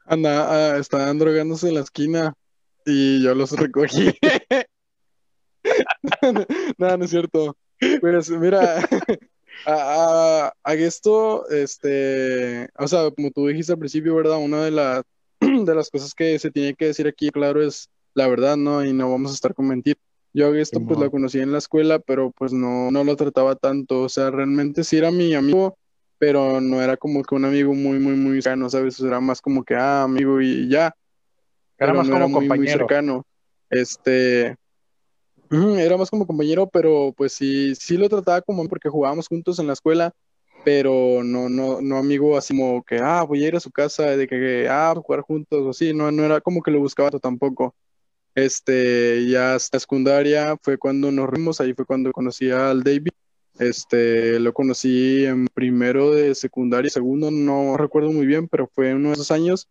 [0.04, 2.34] Anda, ah, estaban drogándose en la esquina
[2.84, 4.12] y yo los recogí.
[6.78, 7.56] no, no es cierto.
[8.00, 8.78] Pues mira,
[9.66, 14.38] a, a, Gesto, este, o sea, como tú dijiste al principio, ¿verdad?
[14.38, 15.02] Una de, las
[15.40, 18.84] de las cosas que se tiene que decir aquí, claro, es la verdad, ¿no?
[18.84, 19.96] Y no vamos a estar con mentir.
[20.34, 24.02] Yo esto pues la conocí en la escuela, pero pues no, no lo trataba tanto,
[24.02, 25.76] o sea, realmente sí era mi amigo,
[26.18, 28.98] pero no era como que un amigo muy, muy, muy cercano, ¿sabes?
[29.00, 30.94] era más como que, ah, amigo y ya.
[31.76, 32.56] Era más como compañero.
[32.56, 33.26] Muy, cercano.
[33.68, 34.56] Este,
[35.52, 39.66] era más como compañero, pero pues sí, sí lo trataba como porque jugábamos juntos en
[39.66, 40.12] la escuela,
[40.64, 44.16] pero no, no, no amigo así como que, ah, voy a ir a su casa,
[44.16, 47.74] de que, ah, jugar juntos o así, no, no era como que lo buscaba tampoco.
[48.34, 53.12] Este, ya hasta secundaria fue cuando nos rimos, ahí fue cuando conocí al David.
[53.58, 59.08] Este, lo conocí en primero de secundaria, segundo, no recuerdo muy bien, pero fue uno
[59.08, 59.68] de esos años.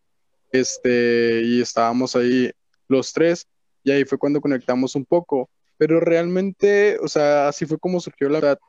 [0.52, 2.52] Este, y estábamos ahí
[2.88, 3.48] los tres,
[3.84, 5.50] y ahí fue cuando conectamos un poco.
[5.82, 8.60] Pero realmente, o sea, así fue como surgió la verdad,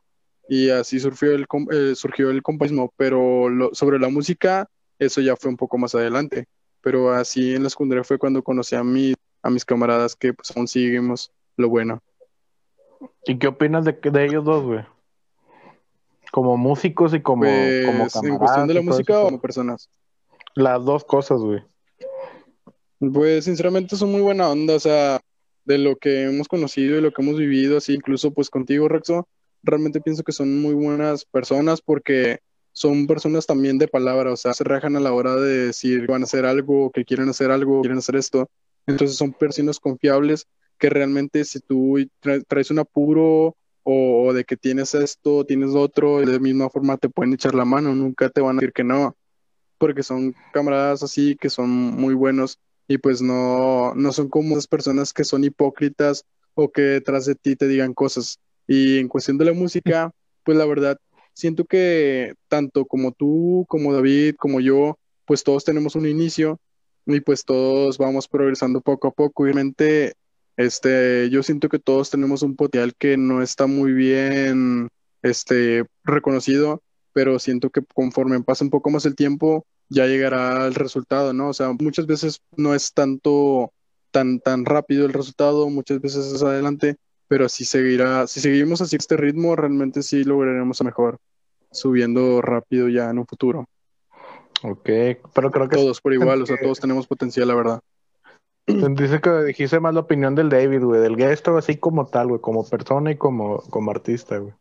[0.49, 4.67] y así surgió el, eh, surgió el compañismo, pero sobre la música,
[4.99, 6.47] eso ya fue un poco más adelante.
[6.81, 10.57] Pero así en la secundaria fue cuando conocí a mi a mis camaradas que pues
[10.57, 12.03] aún seguimos lo bueno.
[13.27, 14.81] ¿Y qué opinas de, de ellos dos, güey?
[16.31, 19.91] Como músicos y como, pues, como ¿En cuestión de la música o como personas?
[20.55, 21.63] Las dos cosas, güey.
[23.13, 25.21] Pues sinceramente son muy buena onda, o sea,
[25.65, 29.29] de lo que hemos conocido y lo que hemos vivido, así incluso pues contigo, Rexo,
[29.63, 32.41] realmente pienso que son muy buenas personas porque
[32.73, 36.13] son personas también de palabra, o sea, se rajan a la hora de decir que
[36.13, 38.49] van a hacer algo, que quieren hacer algo, quieren hacer esto.
[38.87, 40.47] Entonces son personas confiables
[40.79, 41.99] que realmente si tú
[42.49, 47.09] traes un apuro o, de que tienes esto, tienes otro, de la misma forma te
[47.09, 49.15] pueden echar la mano, nunca te van a decir que no,
[49.79, 52.59] porque son camaradas así que son muy buenos
[52.93, 57.35] y pues no, no son como esas personas que son hipócritas o que detrás de
[57.35, 58.39] ti te digan cosas.
[58.69, 60.13] Y en cuestión de la música,
[60.45, 60.99] pues la verdad,
[61.33, 66.61] siento que tanto como tú, como David, como yo, pues todos tenemos un inicio
[67.07, 69.45] y pues todos vamos progresando poco a poco.
[69.45, 70.13] Obviamente,
[70.59, 74.89] este, yo siento que todos tenemos un potencial que no está muy bien
[75.23, 80.75] este, reconocido, pero siento que conforme pasa un poco más el tiempo, ya llegará el
[80.75, 81.49] resultado, ¿no?
[81.49, 83.73] O sea, muchas veces no es tanto
[84.11, 86.97] tan, tan rápido el resultado, muchas veces es adelante,
[87.29, 91.19] pero si seguirá, si seguimos así este ritmo, realmente sí lograremos a mejor,
[91.71, 93.67] subiendo rápido ya en un futuro.
[94.63, 94.89] Ok,
[95.35, 95.77] pero creo que...
[95.77, 97.81] Todos por igual, o sea, todos tenemos potencial, la verdad.
[98.67, 102.41] Dice que dijiste más la opinión del David, güey, del gesto así como tal, güey,
[102.41, 104.55] como persona y como, como artista, güey.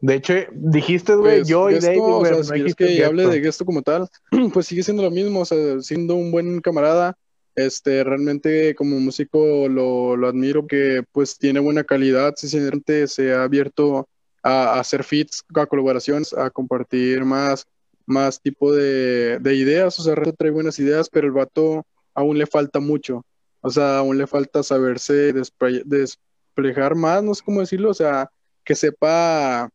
[0.00, 3.26] De hecho, dijiste, güey, Pues, yo y David, o sea, no si dijiste que hable
[3.26, 4.08] de Gesto como tal,
[4.52, 7.16] pues sigue siendo lo mismo, o sea, siendo un buen camarada,
[7.56, 13.42] este, realmente como músico lo, lo admiro, que pues tiene buena calidad, sinceramente se ha
[13.42, 14.08] abierto
[14.44, 17.66] a, a hacer feats, a colaboraciones, a compartir más,
[18.06, 21.84] más tipo de, de ideas, o sea, realmente trae buenas ideas, pero el vato
[22.14, 23.24] aún le falta mucho,
[23.60, 28.30] o sea, aún le falta saberse despre- desplegar más, no sé cómo decirlo, o sea,
[28.64, 29.68] que sepa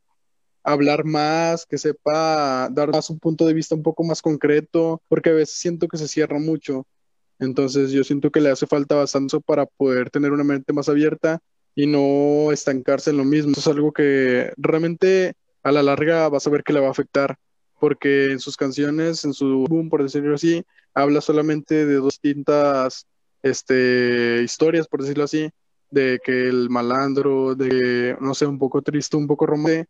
[0.64, 5.30] hablar más, que sepa dar más un punto de vista un poco más concreto, porque
[5.30, 6.88] a veces siento que se cierra mucho.
[7.40, 11.40] Entonces yo siento que le hace falta bastante para poder tener una mente más abierta
[11.76, 13.52] y no estancarse en lo mismo.
[13.52, 16.92] Eso es algo que realmente a la larga vas a ver que le va a
[16.92, 17.38] afectar,
[17.80, 23.08] porque en sus canciones, en su boom, por decirlo así, habla solamente de dos distintas
[23.42, 25.50] este, historias, por decirlo así,
[25.90, 29.90] de que el malandro, de, no sé, un poco triste, un poco romántico,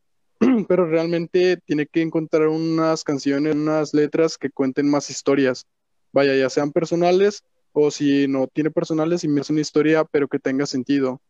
[0.65, 5.65] pero realmente tiene que encontrar unas canciones, unas letras que cuenten más historias.
[6.11, 10.39] Vaya, ya sean personales o si no tiene personales, y es una historia, pero que
[10.39, 11.21] tenga sentido.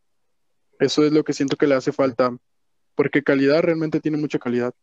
[0.78, 2.36] Eso es lo que siento que le hace falta,
[2.94, 4.74] porque calidad realmente tiene mucha calidad.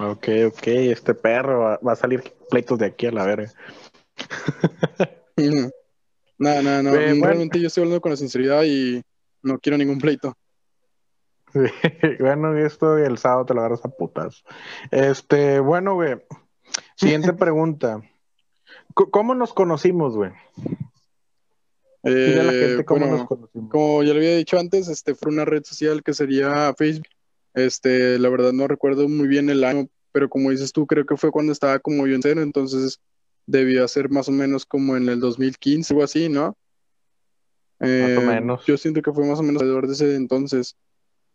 [0.00, 3.52] Ok, ok, este perro va, va a salir pleitos de aquí a la verga.
[6.42, 6.90] No.
[6.90, 7.26] Güey, bueno.
[7.26, 9.00] Realmente yo estoy hablando con la sinceridad y
[9.42, 10.36] no quiero ningún pleito.
[12.00, 14.44] Sí, bueno, esto el sábado te lo agarras a putas.
[14.90, 16.22] Este, bueno, güey.
[16.96, 18.02] Siguiente pregunta.
[18.94, 20.32] ¿Cómo nos conocimos, güey?
[22.24, 23.70] Dile a la Eh, gente cómo bueno, nos conocimos.
[23.70, 27.06] Como ya lo había dicho antes, este fue una red social que sería Facebook.
[27.54, 31.16] Este, la verdad no recuerdo muy bien el año, pero como dices tú, creo que
[31.16, 33.00] fue cuando estaba como yo en cero, entonces
[33.46, 36.56] debió ser más o menos como en el 2015 o así, ¿no?
[37.78, 38.64] Más o Eh, menos.
[38.66, 40.76] Yo siento que fue más o menos alrededor de ese entonces.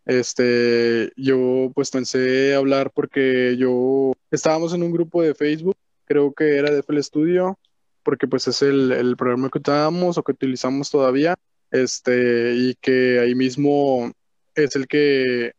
[0.08, 6.56] Este, yo pues pensé hablar porque yo estábamos en un grupo de Facebook, creo que
[6.56, 7.60] era de FL Studio,
[8.04, 11.36] porque pues es el, el programa que usábamos o que utilizamos todavía,
[11.72, 14.14] este, y que ahí mismo
[14.56, 15.52] es el que,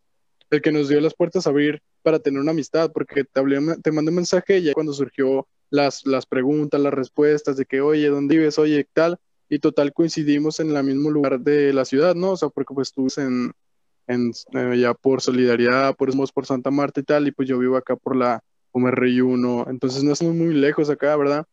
[0.49, 3.61] el que nos dio las puertas a abrir para tener una amistad, porque te, hablé,
[3.83, 7.83] te mandé un mensaje y ya cuando surgió las, las preguntas, las respuestas de que,
[7.83, 8.59] oye, ¿dónde vives?
[8.59, 9.19] Oye, tal,
[9.51, 12.31] y total coincidimos en el mismo lugar de la ciudad, ¿no?
[12.31, 13.53] O sea, porque pues tú en,
[14.09, 17.77] en eh, ya por Solidaridad, por, por Santa Marta y tal, y pues yo vivo
[17.77, 18.43] acá por la
[18.73, 21.45] UMRI 1, entonces no estamos muy lejos acá, ¿verdad?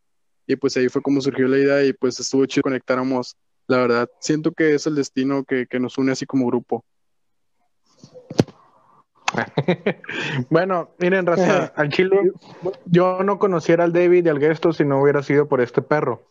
[0.46, 4.08] Y pues ahí fue como surgió la idea y pues estuvo chido conectáramos, la verdad.
[4.20, 6.84] Siento que es el destino que, que nos une así como grupo.
[10.50, 12.32] bueno, miren, raza, al chile,
[12.84, 16.28] yo no conociera al David y al Gesto si no hubiera sido por este perro.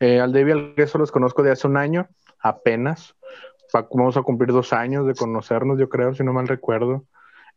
[0.00, 2.08] Eh, al David y al Gesto los conozco de hace un año,
[2.40, 3.14] apenas.
[3.74, 7.06] Va- Vamos a cumplir dos años de conocernos, yo creo, si no mal recuerdo.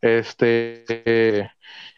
[0.02, 0.86] Este,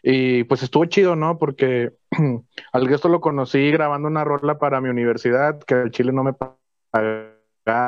[0.02, 1.38] y pues estuvo chido, ¿no?
[1.38, 1.92] Porque
[2.72, 6.32] al Gesto lo conocí grabando una rola para mi universidad, que al Chile no me
[6.34, 7.36] pagaba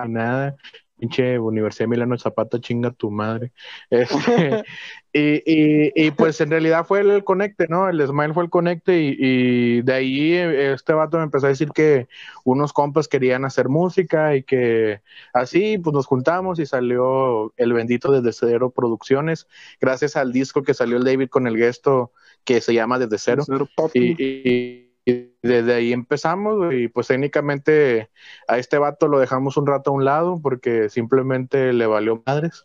[0.08, 0.56] nada.
[1.02, 3.50] Pinche Universidad Milano Zapata, chinga tu madre.
[3.90, 4.64] Este,
[5.12, 7.88] y, y, y, pues en realidad fue el conecte, ¿no?
[7.88, 11.48] El Smile fue el conecte y, y, de ahí eh, este vato me empezó a
[11.50, 12.06] decir que
[12.44, 15.00] unos compas querían hacer música y que
[15.34, 19.48] así pues nos juntamos y salió el bendito Desde Cero Producciones,
[19.80, 22.12] gracias al disco que salió el David con el gesto
[22.44, 23.42] que se llama Desde Cero.
[23.44, 24.14] Cero, papi.
[24.18, 28.10] Y, y- desde ahí empezamos güey, y pues técnicamente
[28.46, 32.64] a este vato lo dejamos un rato a un lado porque simplemente le valió madres.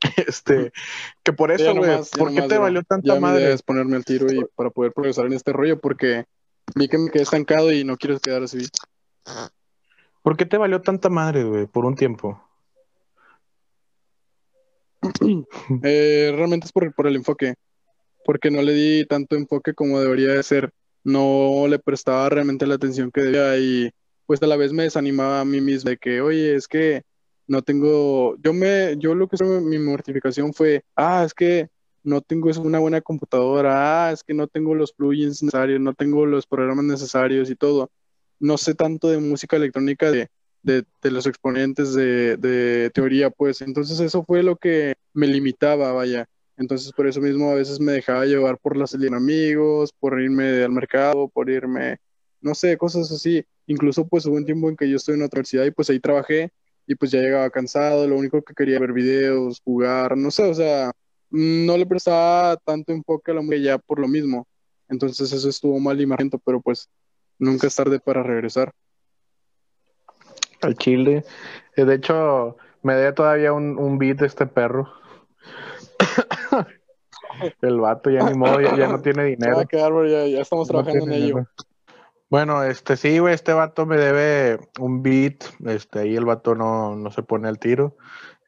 [0.26, 0.72] Este,
[1.22, 3.52] que por eso, güey, ¿por qué nomás, te ya- valió tanta ya madre?
[3.52, 6.24] es ponerme al tiro y para poder progresar en este rollo, porque
[6.74, 8.66] vi que me quedé estancado y no quiero quedar así.
[10.22, 12.42] ¿Por qué te valió tanta madre, güey, por un tiempo?
[15.82, 17.54] Eh, realmente es por, por el enfoque,
[18.24, 20.72] porque no le di tanto enfoque como debería de ser,
[21.04, 23.90] no le prestaba realmente la atención que debía y
[24.26, 27.02] pues a la vez me desanimaba a mí mismo de que, oye, es que
[27.46, 31.68] no tengo, yo me, yo lo que fue mi mortificación fue, ah, es que
[32.04, 36.26] no tengo una buena computadora, ah, es que no tengo los plugins necesarios, no tengo
[36.26, 37.90] los programas necesarios y todo.
[38.40, 40.28] No sé tanto de música electrónica de,
[40.62, 43.60] de, de los exponentes de, de teoría, pues.
[43.60, 46.26] Entonces eso fue lo que me limitaba, vaya.
[46.56, 50.20] Entonces por eso mismo a veces me dejaba llevar por las salidas con amigos, por
[50.20, 51.98] irme al mercado, por irme,
[52.40, 53.44] no sé, cosas así.
[53.66, 56.00] Incluso pues hubo un tiempo en que yo estuve en la universidad y pues ahí
[56.00, 56.50] trabajé
[56.86, 60.54] y pues ya llegaba cansado, lo único que quería ver videos, jugar, no sé, o
[60.54, 60.92] sea,
[61.30, 64.46] no le prestaba tanto enfoque a la música ya por lo mismo.
[64.88, 66.88] Entonces eso estuvo mal y marrento, pero pues
[67.38, 68.72] nunca es tarde para regresar.
[70.60, 71.24] Al chile.
[71.76, 74.92] Eh, de hecho, me dé todavía un, un beat de este perro.
[77.62, 79.62] El vato ya ni modo, ya, no tiene dinero.
[79.70, 81.46] ya, ya estamos trabajando en ello.
[82.32, 86.96] Bueno, este sí, güey, este vato me debe un beat, este, ahí el vato no,
[86.96, 87.96] no se pone al tiro.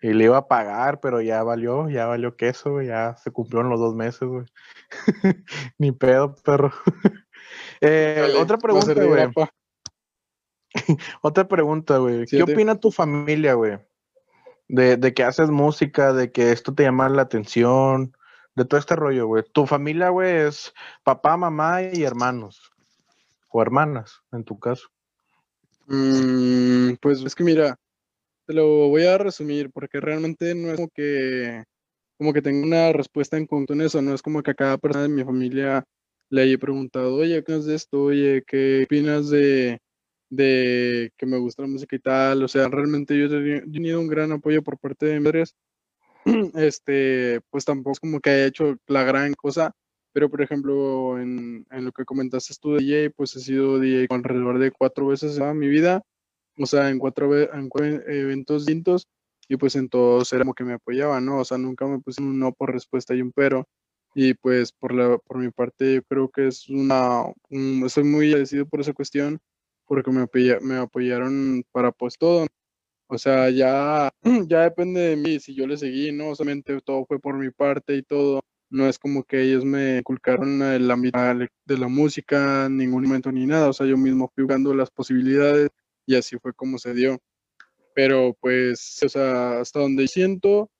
[0.00, 3.70] Y le iba a pagar, pero ya valió, ya valió queso, güey, ya se cumplieron
[3.70, 4.44] los dos meses, güey.
[5.78, 6.72] Ni pedo, perro.
[7.80, 9.32] eh, otra pregunta, güey.
[11.22, 12.26] otra pregunta, güey.
[12.26, 13.78] ¿Qué opina tu familia, güey?
[14.68, 18.16] De, de que haces música, de que esto te llama la atención,
[18.54, 19.44] de todo este rollo, güey.
[19.52, 20.72] Tu familia, güey, es
[21.02, 22.72] papá, mamá y hermanos.
[23.48, 24.88] O hermanas, en tu caso.
[25.86, 27.76] Mm, pues es que mira,
[28.46, 31.64] te lo voy a resumir porque realmente no es como que
[32.18, 34.78] como que tengo una respuesta en cuanto a eso, no es como que a cada
[34.78, 35.84] persona de mi familia
[36.30, 38.02] le haya preguntado, oye, ¿qué opinas de esto?
[38.04, 39.78] Oye, ¿qué opinas de,
[40.30, 42.42] de que me gusta la música y tal?
[42.42, 45.54] O sea, realmente yo he tenido un gran apoyo por parte de mis padres.
[46.54, 49.72] Este, pues tampoco como que haya hecho la gran cosa,
[50.12, 54.06] pero por ejemplo, en, en lo que comentaste tú de DJ, pues he sido DJ
[54.10, 56.02] alrededor de cuatro veces en mi vida
[56.58, 57.70] o sea, en cuatro, en
[58.06, 59.08] eventos distintos
[59.48, 61.38] y pues en todos era como que me apoyaban, ¿no?
[61.38, 63.68] O sea, nunca me puse un no por respuesta y un pero.
[64.14, 67.24] Y pues por, la, por mi parte yo creo que es una,
[67.84, 69.40] estoy muy agradecido por esa cuestión
[69.94, 70.26] porque me,
[70.60, 72.46] me apoyaron para pues todo.
[73.06, 74.10] O sea, ya,
[74.48, 76.34] ya depende de mí si yo le seguí, ¿no?
[76.34, 78.42] Solamente todo fue por mi parte y todo.
[78.70, 81.18] No es como que ellos me inculcaron el ámbito
[81.64, 83.68] de la música, ningún momento ni nada.
[83.68, 85.70] O sea, yo mismo fui jugando las posibilidades
[86.06, 87.18] y así fue como se dio.
[87.94, 90.70] Pero pues, o sea, hasta donde siento,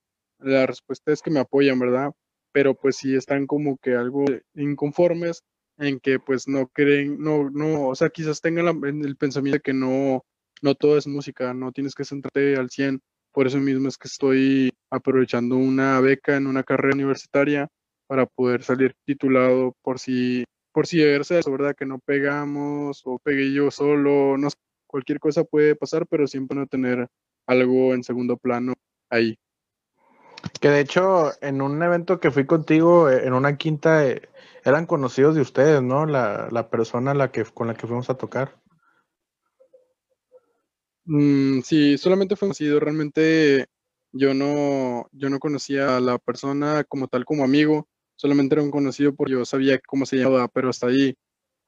[0.40, 2.10] la respuesta es que me apoyan, ¿verdad?
[2.52, 4.24] Pero pues sí están como que algo
[4.54, 5.44] inconformes
[5.78, 9.74] en que pues no creen, no, no, o sea, quizás tengan el pensamiento de que
[9.74, 10.24] no,
[10.62, 13.00] no todo es música, no tienes que centrarte al 100.
[13.32, 17.68] Por eso mismo es que estoy aprovechando una beca en una carrera universitaria
[18.06, 21.74] para poder salir titulado por si, por si verse eso, ¿verdad?
[21.76, 24.48] Que no pegamos o pegué yo solo, no
[24.86, 27.08] cualquier cosa puede pasar, pero siempre no tener
[27.46, 28.74] algo en segundo plano
[29.10, 29.36] ahí.
[30.60, 34.22] Que de hecho, en un evento que fui contigo, eh, en una quinta, eh,
[34.64, 36.06] eran conocidos de ustedes, ¿no?
[36.06, 38.60] La, la persona la que, con la que fuimos a tocar.
[41.04, 42.80] Mm, sí, solamente fue conocido.
[42.80, 43.66] Realmente
[44.12, 47.88] yo no, yo no conocía a la persona como tal, como amigo.
[48.16, 51.14] Solamente era un conocido porque yo sabía cómo se llamaba, pero hasta ahí.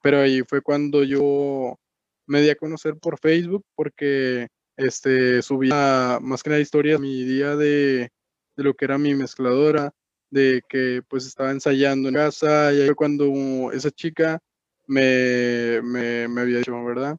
[0.03, 1.79] Pero ahí fue cuando yo
[2.27, 7.57] me di a conocer por Facebook porque este, subía más que nada historias mi día
[7.57, 8.11] de,
[8.57, 9.93] de, lo que era mi mezcladora,
[10.31, 14.41] de que pues estaba ensayando en casa y ahí fue cuando esa chica
[14.87, 17.17] me, me, me había dicho, ¿verdad?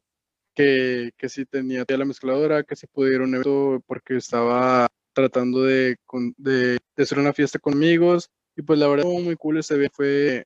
[0.54, 5.96] Que, que sí tenía la mezcladora, que sí pudieron evento porque estaba tratando de,
[6.36, 9.94] de, de, hacer una fiesta con amigos y pues la verdad muy cool ese evento,
[9.96, 10.44] fue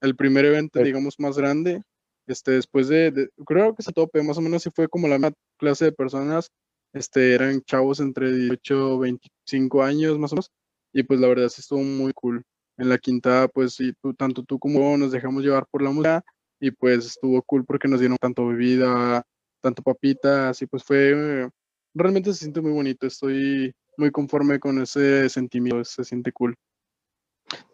[0.00, 1.82] el primer evento, digamos, más grande
[2.26, 5.32] este, después de, creo que se tope, más o menos si fue como la misma
[5.58, 6.50] clase de personas,
[6.92, 10.50] este, eran chavos entre 18 25 años más o menos,
[10.92, 12.42] y pues la verdad sí estuvo muy cool.
[12.78, 15.90] En la quinta, pues sí, tú, tanto tú como yo nos dejamos llevar por la
[15.90, 16.24] música,
[16.60, 19.22] y pues estuvo cool porque nos dieron tanto bebida,
[19.60, 21.48] tanto papitas, y pues fue,
[21.94, 26.54] realmente se siente muy bonito, estoy muy conforme con ese sentimiento, se siente cool.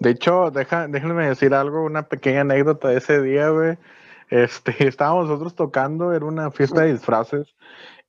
[0.00, 3.78] De hecho, deja, déjenme decir algo, una pequeña anécdota de ese día, güey.
[4.30, 7.54] Este, estábamos nosotros tocando, era una fiesta de disfraces,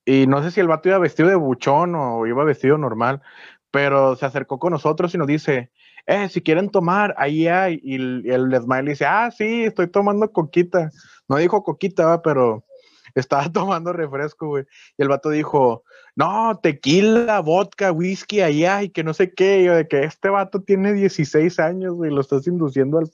[0.06, 3.22] y no sé si el vato iba vestido de buchón o iba vestido normal,
[3.72, 5.72] pero se acercó con nosotros y nos dice,
[6.06, 10.32] eh, si quieren tomar, ahí hay, y el, el Smile dice, ah, sí, estoy tomando
[10.32, 10.92] coquita.
[11.28, 12.66] No dijo coquita, pero
[13.16, 14.66] estaba tomando refresco, güey.
[14.98, 15.84] Y el vato dijo,
[16.16, 20.62] no, tequila, vodka, whisky, allá, y que no sé qué, yo, de que este vato
[20.62, 23.12] tiene 16 años, güey, lo estás induciendo al,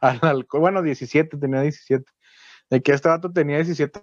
[0.00, 0.60] al alcohol.
[0.60, 2.04] Bueno, 17, tenía 17
[2.70, 4.00] de que este vato tenía 17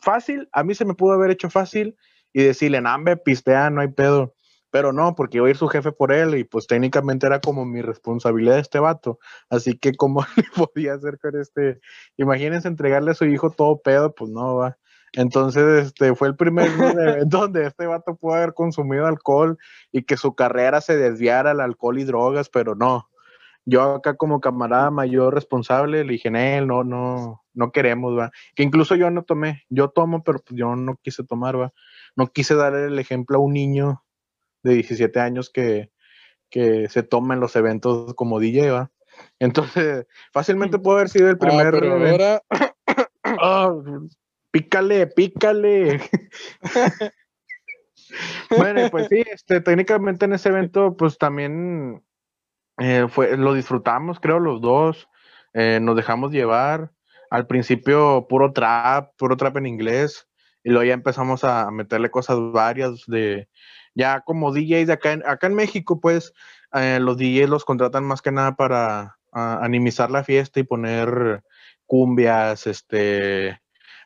[0.00, 1.96] fácil, a mí se me pudo haber hecho fácil
[2.32, 4.34] y decirle, nambe, pistea, no hay pedo.
[4.76, 7.64] Pero no, porque iba a ir su jefe por él y pues técnicamente era como
[7.64, 9.18] mi responsabilidad de este vato.
[9.48, 11.80] Así que como le podía hacer con este,
[12.18, 14.76] imagínense entregarle a su hijo todo pedo, pues no va.
[15.14, 16.68] Entonces, este fue el primer
[17.26, 19.56] donde este vato pudo haber consumido alcohol
[19.92, 23.08] y que su carrera se desviara al alcohol y drogas, pero no.
[23.64, 28.30] yo acá como camarada mayor responsable le dije, no, no, no queremos, va.
[28.54, 31.72] Que incluso yo no tomé, yo tomo, pero pues yo no quise tomar, va.
[32.14, 34.02] No quise dar el ejemplo a un niño
[34.66, 35.90] de 17 años que,
[36.50, 38.90] que se toma en los eventos como DJ, va.
[39.38, 41.70] Entonces, fácilmente puede haber sido el ah, primer.
[41.72, 42.42] pero ahora.
[43.38, 43.74] Ah,
[44.52, 46.00] pícale, pícale.
[48.56, 52.04] bueno, pues sí, este, técnicamente en ese evento, pues también
[52.78, 55.08] eh, fue, lo disfrutamos, creo, los dos.
[55.54, 56.92] Eh, nos dejamos llevar.
[57.30, 60.28] Al principio, puro trap, puro trap en inglés.
[60.62, 63.48] Y luego ya empezamos a meterle cosas varias de.
[63.96, 66.34] Ya como DJs de acá en, acá en México, pues
[66.74, 71.42] eh, los DJs los contratan más que nada para animizar la fiesta y poner
[71.86, 73.60] cumbias, este,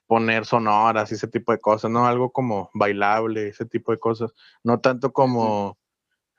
[0.06, 2.06] poner sonoras y ese tipo de cosas, ¿no?
[2.06, 4.32] Algo como bailable, ese tipo de cosas.
[4.62, 5.78] No tanto como,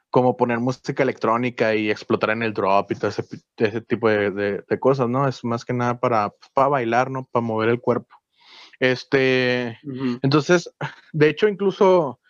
[0.10, 5.10] como poner música electrónica y explotar en el drop y todo ese, tipo de, cosas,
[5.10, 5.28] ¿no?
[5.28, 7.28] Es más que nada para, para bailar, ¿no?
[7.32, 8.16] Para mover el cuerpo.
[8.80, 9.78] Este,
[10.22, 10.74] entonces,
[11.12, 12.21] de hecho, incluso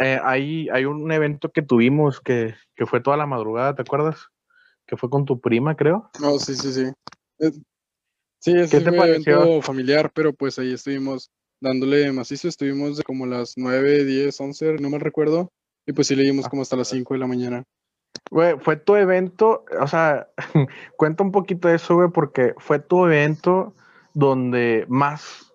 [0.00, 4.28] eh, hay, hay un evento que tuvimos que, que fue toda la madrugada, ¿te acuerdas?
[4.86, 6.10] Que fue con tu prima, creo.
[6.22, 6.84] Oh, sí, sí, sí.
[8.40, 11.30] Sí, es un evento familiar, pero pues ahí estuvimos
[11.60, 15.52] dándole macizo, estuvimos de como las 9, 10, 11, no me recuerdo,
[15.86, 17.64] y pues sí le dimos como hasta las 5 de la mañana.
[18.30, 20.28] Güey, fue tu evento, o sea,
[20.96, 23.74] cuenta un poquito de eso, güey, porque fue tu evento
[24.14, 25.52] donde más,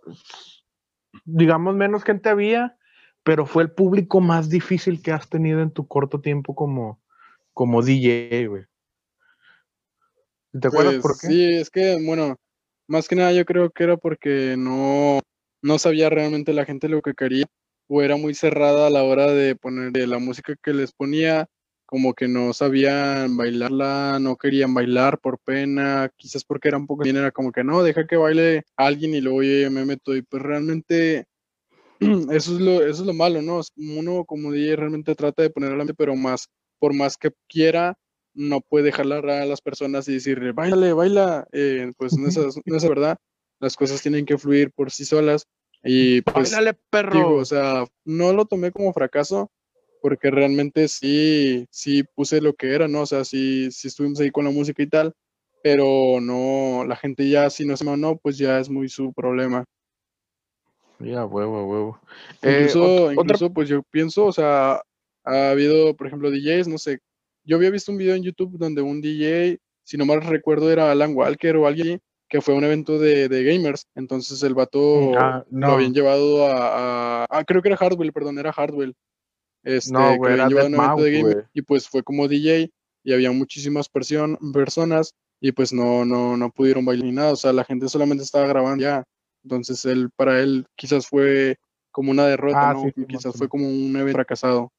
[1.25, 2.74] digamos, menos gente había,
[3.25, 7.01] pero fue el público más difícil que has tenido en tu corto tiempo como,
[7.53, 8.65] como DJ, güey.
[10.61, 11.27] ¿Te acuerdas por pues qué?
[11.27, 12.37] Sí, es que, bueno,
[12.87, 15.21] más que nada yo creo que era porque no,
[15.63, 17.45] no sabía realmente la gente lo que quería
[17.87, 21.47] o era muy cerrada a la hora de poner la música que les ponía,
[21.87, 27.03] como que no sabían bailarla, no querían bailar por pena, quizás porque era un poco
[27.03, 30.21] bien, era como que no, deja que baile alguien y luego yo me meto y
[30.21, 31.25] pues realmente
[32.31, 33.61] eso es lo, eso es lo malo, ¿no?
[33.77, 36.47] Uno como DJ realmente trata de poner mente, pero más,
[36.79, 37.97] por más que quiera,
[38.33, 42.77] no puede jalar a las personas y decirle, bailale, baila, eh, pues no es, no
[42.77, 43.17] es verdad,
[43.59, 45.47] las cosas tienen que fluir por sí solas
[45.83, 47.35] y pues, bailale, perro.
[47.35, 49.51] o sea, no lo tomé como fracaso
[50.01, 53.01] porque realmente sí, sí puse lo que era, ¿no?
[53.01, 55.13] O sea, sí, sí estuvimos ahí con la música y tal,
[55.63, 59.65] pero no, la gente ya si no se no, pues ya es muy su problema.
[60.99, 61.99] Ya, huevo, huevo.
[62.41, 64.81] Eh, incluso, incluso pues yo pienso, o sea,
[65.23, 66.99] ha habido, por ejemplo, DJs, no sé,
[67.43, 70.91] yo había visto un video en YouTube donde un DJ, si no mal recuerdo, era
[70.91, 73.87] Alan Walker o alguien que fue un evento de, gamers.
[73.95, 78.51] Entonces el vato ah, lo habían llevado a, Ah, creo que era Hardwell, perdón, era
[78.51, 78.95] Hardwell.
[79.63, 82.71] Este, no, era llevado un evento de gamers y pues fue como DJ
[83.03, 87.33] y había muchísimas personas y pues no, no, no pudieron bailar ni nada.
[87.33, 89.03] O sea, la gente solamente estaba grabando ya.
[89.45, 91.57] Entonces él, para él, quizás fue
[91.91, 93.05] como una derrota, ah, ¿no?
[93.07, 94.73] quizás fue como un evento fracasado.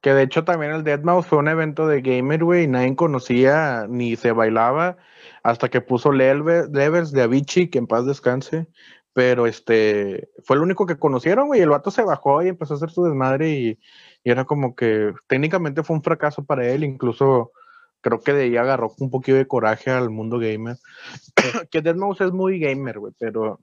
[0.00, 3.86] Que de hecho también el Deadmau5 fue un evento de gamer, güey, y nadie conocía
[3.88, 4.96] ni se bailaba
[5.42, 8.66] hasta que puso Levers de Avicii, que en paz descanse.
[9.12, 12.76] Pero este, fue el único que conocieron, güey, el vato se bajó y empezó a
[12.78, 13.78] hacer su desmadre y,
[14.24, 17.52] era como que técnicamente fue un fracaso para él, incluso
[18.02, 20.76] creo que de ahí agarró un poquito de coraje al mundo gamer.
[21.70, 23.60] que Deadmau5 es muy gamer, güey, pero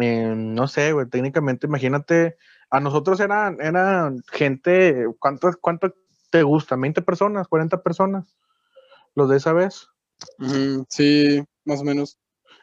[0.00, 2.36] eh, no sé, güey, técnicamente imagínate
[2.70, 5.94] a nosotros eran, eran gente, ¿cuánto, ¿cuánto
[6.30, 6.76] te gusta?
[6.76, 7.46] ¿20 personas?
[7.48, 8.34] ¿40 personas?
[9.14, 9.88] ¿Los de esa vez?
[10.88, 12.18] sí, más o menos.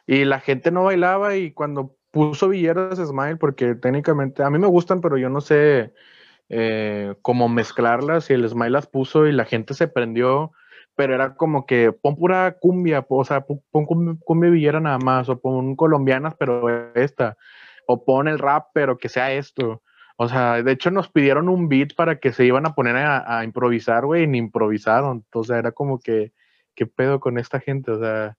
[0.06, 4.66] Y la gente no bailaba y cuando puso Villeras Smile, porque técnicamente a mí me
[4.66, 5.92] gustan, pero yo no sé
[6.48, 10.50] eh, cómo mezclarlas y el Smile las puso y la gente se prendió,
[10.96, 13.86] pero era como que pon pura cumbia, o sea, pon
[14.18, 17.36] cumbia Villera nada más, o pon colombianas, pero esta,
[17.86, 19.82] o pon el rap, pero que sea esto.
[20.22, 23.42] O sea, de hecho nos pidieron un beat para que se iban a poner a,
[23.42, 25.24] improvisar, güey, y ni improvisaron.
[25.24, 26.32] Entonces era como que,
[26.74, 27.90] ¿qué pedo con esta gente?
[27.90, 28.36] O sea,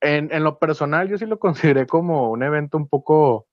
[0.00, 3.48] en, lo personal yo sí lo consideré como un evento un poco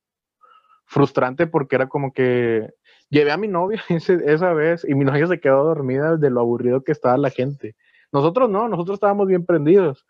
[0.85, 2.69] frustrante porque era como que
[3.09, 6.83] llevé a mi novia esa vez y mi novia se quedó dormida de lo aburrido
[6.83, 7.75] que estaba la gente.
[8.11, 10.05] Nosotros no, nosotros estábamos bien prendidos,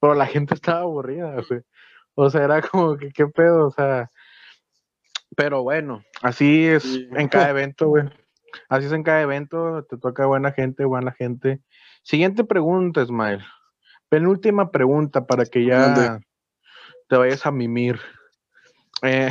[0.00, 1.62] pero la gente estaba aburrida, güey.
[2.14, 3.66] O sea, era como que, ¿qué pedo?
[3.66, 4.10] O sea,
[5.36, 8.04] pero bueno, así es en cada evento, güey.
[8.68, 11.60] Así es en cada evento, te toca buena gente, buena gente.
[12.02, 13.42] Siguiente pregunta, Ismael.
[14.08, 16.20] Penúltima pregunta para que ya
[17.08, 17.98] te vayas a mimir.
[19.02, 19.30] Eh,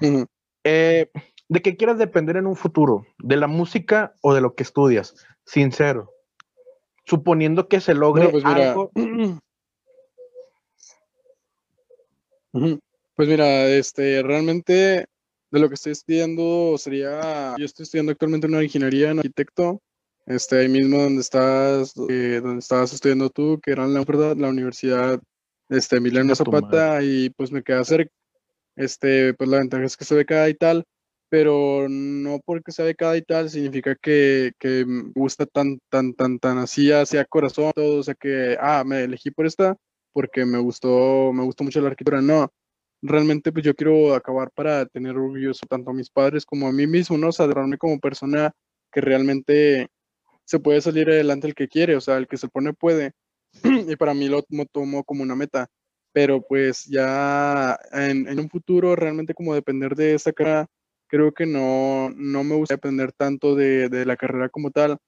[0.64, 1.10] eh,
[1.48, 3.06] ¿De qué quieras depender en un futuro?
[3.18, 5.26] ¿De la música o de lo que estudias?
[5.44, 6.10] Sincero.
[7.06, 8.90] Suponiendo que se logre pues algo.
[13.16, 15.06] Pues mira, este, realmente
[15.50, 19.80] de lo que estoy estudiando sería, yo estoy estudiando actualmente una ingeniería en arquitecto,
[20.26, 24.36] este, ahí mismo donde estás, eh, donde estabas estudiando tú, que era en la, ¿verdad?
[24.36, 25.20] la universidad,
[25.68, 28.12] este, Emiliano Zapata, y pues me queda cerca,
[28.74, 30.84] este, pues la ventaja es que se becada y tal,
[31.28, 36.58] pero no porque sea becada y tal, significa que, que gusta tan, tan, tan, tan
[36.58, 39.76] así, hacia corazón, todo, o sea que, ah, me elegí por esta,
[40.12, 42.52] porque me gustó, me gustó mucho la arquitectura, no,
[43.02, 46.86] realmente pues yo quiero acabar para tener orgulloso tanto a mis padres como a mí
[46.86, 47.28] mismo, ¿no?
[47.28, 47.46] O sea,
[47.78, 48.52] como persona
[48.92, 49.88] que realmente
[50.44, 53.12] se puede salir adelante el que quiere, o sea, el que se pone puede.
[53.88, 55.68] y para mí lo tomo como una meta.
[56.12, 60.66] Pero pues ya en, en un futuro realmente como depender de esa carrera,
[61.08, 64.98] creo que no, no me gusta depender tanto de, de la carrera como tal,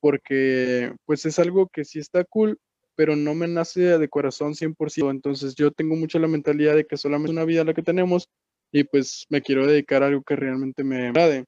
[0.00, 2.58] porque pues es algo que sí está cool,
[2.96, 5.10] pero no me nace de corazón 100%.
[5.10, 8.28] Entonces yo tengo mucho la mentalidad de que solamente es una vida la que tenemos
[8.72, 11.44] y pues me quiero dedicar a algo que realmente me agrade.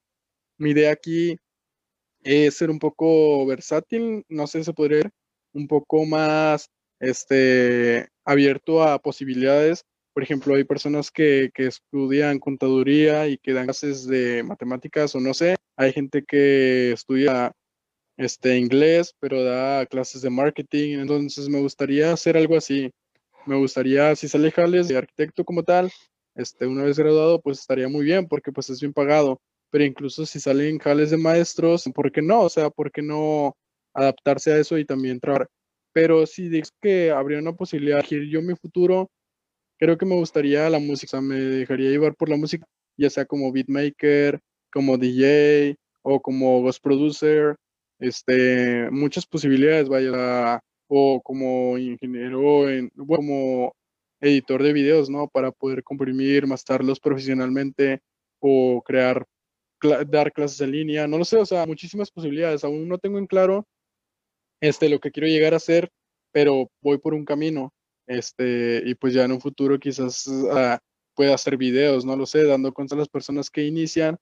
[0.57, 1.37] Mi idea aquí
[2.23, 5.11] es ser un poco versátil, no sé, se podría ser
[5.53, 9.83] un poco más este, abierto a posibilidades.
[10.13, 15.19] Por ejemplo, hay personas que, que estudian contaduría y que dan clases de matemáticas o
[15.19, 15.55] no sé.
[15.77, 17.53] Hay gente que estudia
[18.17, 22.91] este, inglés, pero da clases de marketing, entonces me gustaría hacer algo así.
[23.45, 25.91] Me gustaría, si sale jales de arquitecto como tal,
[26.35, 29.41] este, una vez graduado, pues estaría muy bien, porque pues es bien pagado.
[29.71, 32.41] Pero incluso si salen jales de maestros, ¿por qué no?
[32.41, 33.55] O sea, ¿por qué no
[33.93, 35.47] adaptarse a eso y también trabajar?
[35.93, 39.09] Pero si dices que habría una posibilidad de elegir yo mi futuro,
[39.81, 42.67] creo que me gustaría la música, o sea, me dejaría llevar por la música,
[42.97, 44.39] ya sea como beatmaker,
[44.71, 47.55] como DJ o como ghost producer,
[47.99, 53.73] este, muchas posibilidades, vaya, o como ingeniero, en, como
[54.19, 55.27] editor de videos, ¿no?
[55.27, 58.01] Para poder comprimir, mastarlos profesionalmente
[58.39, 59.25] o crear,
[60.07, 62.63] dar clases en línea, no lo sé, o sea, muchísimas posibilidades.
[62.63, 63.65] Aún no tengo en claro
[64.61, 65.89] este, lo que quiero llegar a hacer,
[66.31, 67.73] pero voy por un camino,
[68.11, 70.77] este, y pues ya en un futuro quizás uh,
[71.15, 74.17] pueda hacer videos, no lo sé, dando cuenta a las personas que inician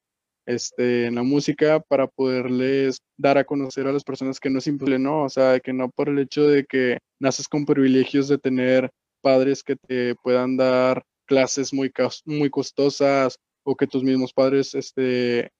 [0.46, 4.66] este, en la música para poderles dar a conocer a las personas que no es
[4.68, 5.24] imposible, ¿no?
[5.24, 8.90] O sea, que no por el hecho de que naces con privilegios de tener
[9.22, 11.92] padres que te puedan dar clases muy,
[12.24, 15.50] muy costosas o que tus mismos padres este,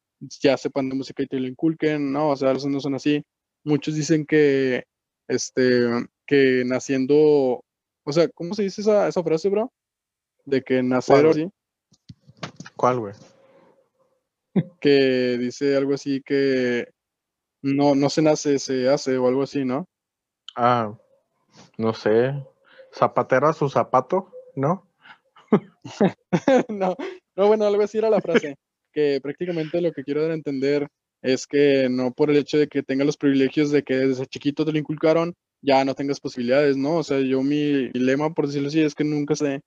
[0.40, 2.30] ya sepan de música y te lo inculquen, ¿no?
[2.30, 3.22] O sea, eso no son así.
[3.64, 4.84] Muchos dicen que,
[5.28, 7.64] este, que naciendo,
[8.10, 9.72] o sea, ¿cómo se dice esa, esa frase, bro?
[10.44, 11.50] De que nacer ¿Cuál, ¿sí?
[12.76, 13.14] ¿Cuál, güey?
[14.80, 16.88] que dice algo así que
[17.62, 19.86] no, no se nace, se hace o algo así, ¿no?
[20.56, 20.92] Ah,
[21.78, 22.34] no sé.
[22.92, 24.88] Zapatera su zapato, ¿no?
[26.68, 26.96] no,
[27.36, 28.56] no, bueno, algo así era la frase.
[28.92, 30.88] que prácticamente lo que quiero dar a entender
[31.22, 34.64] es que no por el hecho de que tengas los privilegios de que desde chiquito
[34.64, 36.96] te lo inculcaron, ya no tengas posibilidades, ¿no?
[36.98, 39.60] O sea, yo mi, lema, por decirlo así, es que nunca sé.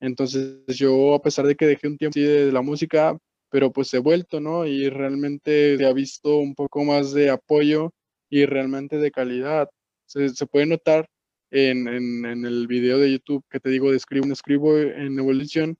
[0.00, 3.16] Entonces yo, a pesar de que dejé un tiempo así de la música,
[3.50, 4.66] pero pues he vuelto, ¿no?
[4.66, 7.92] Y realmente se ha visto un poco más de apoyo
[8.30, 9.68] y realmente de calidad.
[10.06, 11.08] Se, se puede notar
[11.50, 15.76] en, en, el video de YouTube que te digo de Escribo, en Evolution,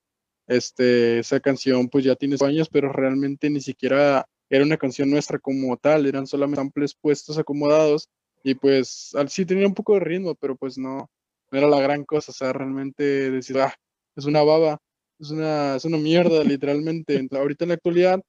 [0.48, 5.38] este, esa canción pues ya tiene años, pero realmente ni siquiera era una canción nuestra
[5.38, 8.08] como tal, eran solamente samples puestos acomodados
[8.42, 11.10] y pues sí tenía un poco de ritmo, pero pues no,
[11.50, 13.74] no era la gran cosa, o sea, realmente decir, ah,
[14.16, 14.78] es una baba,
[15.18, 17.28] es una, es una mierda, literalmente.
[17.32, 18.20] Ahorita en la actualidad,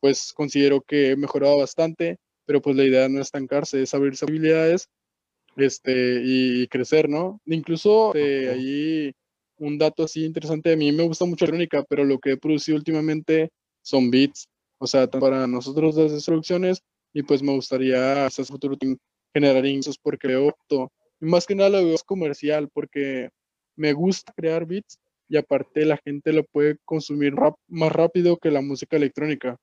[0.00, 4.14] pues considero que he mejorado bastante, pero pues la idea no es estancarse, es abrir
[4.22, 4.88] habilidades
[5.56, 7.40] este, y, crecer, ¿no?
[7.46, 9.12] Incluso eh, ahí
[9.58, 12.36] un dato así interesante, a mí me gusta mucho la electrónica, pero lo que he
[12.38, 13.50] producido últimamente
[13.82, 14.48] son beats,
[14.78, 16.82] o sea, para nosotros las producciones,
[17.12, 18.76] y pues me gustaría hacer futuro
[19.32, 20.92] generar ingresos porque veo todo.
[21.20, 23.30] Y más que nada lo veo comercial, porque
[23.76, 24.98] me gusta crear beats,
[25.30, 27.34] y aparte la gente lo puede consumir
[27.68, 29.56] más rápido que la música electrónica.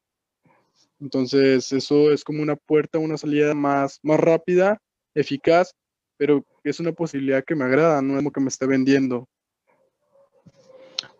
[0.99, 4.82] Entonces eso es como una puerta, una salida más, más rápida,
[5.13, 5.74] eficaz,
[6.15, 9.28] pero es una posibilidad que me agrada, no es como que me esté vendiendo.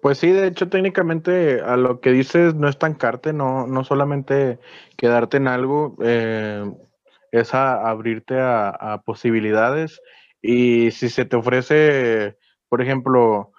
[0.02, 4.60] Pues sí, de hecho técnicamente a lo que dices no es tancarte, no, no solamente
[4.96, 6.72] quedarte en algo, eh,
[7.32, 10.02] es abrirte a, a posibilidades
[10.42, 12.38] y si se te ofrece,
[12.70, 13.52] por ejemplo,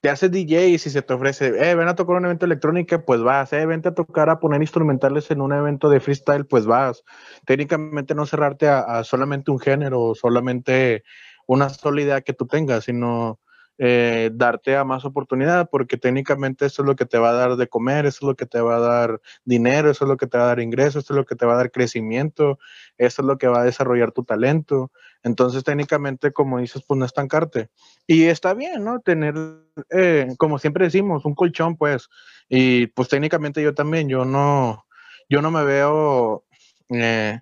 [0.00, 3.04] te haces DJ y si se te ofrece, eh, ven a tocar un evento electrónico,
[3.04, 6.64] pues vas, eh, vente a tocar a poner instrumentales en un evento de freestyle, pues
[6.64, 7.04] vas.
[7.44, 11.04] Técnicamente no cerrarte a, solamente un género, solamente
[11.46, 13.40] una sola idea que tú tengas, sino
[13.82, 17.56] eh, darte a más oportunidad, porque técnicamente eso es lo que te va a dar
[17.56, 20.26] de comer, eso es lo que te va a dar dinero, eso es lo que
[20.26, 22.58] te va a dar ingresos, eso es lo que te va a dar crecimiento,
[22.98, 24.92] eso es lo que va a desarrollar tu talento.
[25.22, 27.70] Entonces, técnicamente, como dices, pues no estancarte.
[28.06, 29.00] Y está bien, ¿no?
[29.00, 29.34] Tener,
[29.88, 32.10] eh, como siempre decimos, un colchón, pues.
[32.50, 34.84] Y pues técnicamente yo también, yo no,
[35.30, 36.44] yo no me veo,
[36.90, 37.40] eh,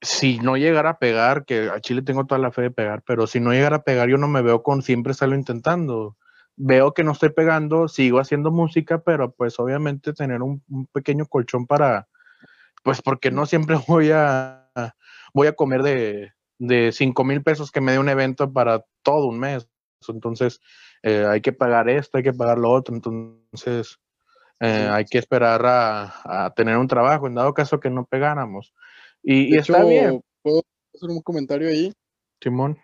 [0.00, 3.26] si no llegara a pegar, que a Chile tengo toda la fe de pegar, pero
[3.26, 6.16] si no llegara a pegar, yo no me veo con siempre estarlo intentando.
[6.56, 11.26] Veo que no estoy pegando, sigo haciendo música, pero pues obviamente tener un, un pequeño
[11.26, 12.08] colchón para,
[12.82, 14.70] pues porque no siempre voy a,
[15.34, 19.26] voy a comer de, de 5 mil pesos que me dé un evento para todo
[19.26, 19.68] un mes.
[20.08, 20.60] Entonces,
[21.02, 22.94] eh, hay que pagar esto, hay que pagar lo otro.
[22.94, 23.98] Entonces,
[24.60, 28.74] eh, hay que esperar a, tener un trabajo, en dado caso que no pegáramos.
[29.28, 30.22] Y, está bien.
[30.40, 30.62] ¿Puedo
[30.94, 31.92] hacer un comentario ahí?
[32.40, 32.78] Simón.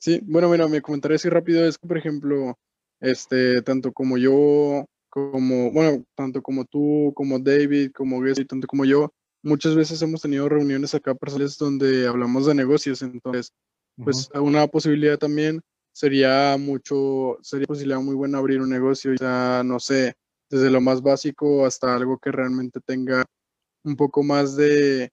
[0.00, 2.58] Sí, bueno, mira, mi comentario así rápido es que, por ejemplo,
[3.00, 8.84] este, tanto como yo, como, bueno, tanto como tú, como David, como y tanto como
[8.84, 9.12] yo,
[9.44, 13.52] muchas veces hemos tenido reuniones acá personales donde hablamos de negocios, entonces,
[13.96, 15.60] pues una posibilidad también
[15.92, 20.14] sería mucho, sería posibilidad muy buena abrir un negocio, ya no sé,
[20.50, 23.24] desde lo más básico hasta algo que realmente tenga
[23.88, 25.10] un poco más de,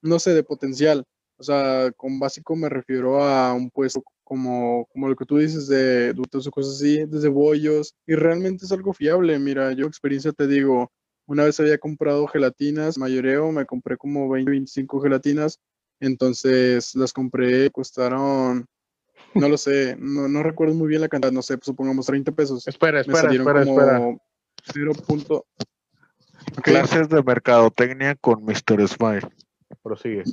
[0.00, 1.04] no sé, de potencial.
[1.36, 5.66] O sea, con básico me refiero a un puesto como, como lo que tú dices
[5.66, 9.38] de dutos o cosas así, desde bollos, y realmente es algo fiable.
[9.38, 10.90] Mira, yo experiencia te digo,
[11.26, 15.58] una vez había comprado gelatinas, mayoreo, me compré como 20, 25 gelatinas,
[16.00, 18.66] entonces las compré, costaron,
[19.34, 22.32] no lo sé, no, no recuerdo muy bien la cantidad, no sé, pues supongamos 30
[22.32, 22.66] pesos.
[22.66, 24.16] Espera, espera, espera, espera.
[24.72, 24.92] 0.
[26.62, 28.86] Clases de mercadotecnia con Mr.
[28.88, 29.28] Smile.
[29.82, 30.24] Prosigue.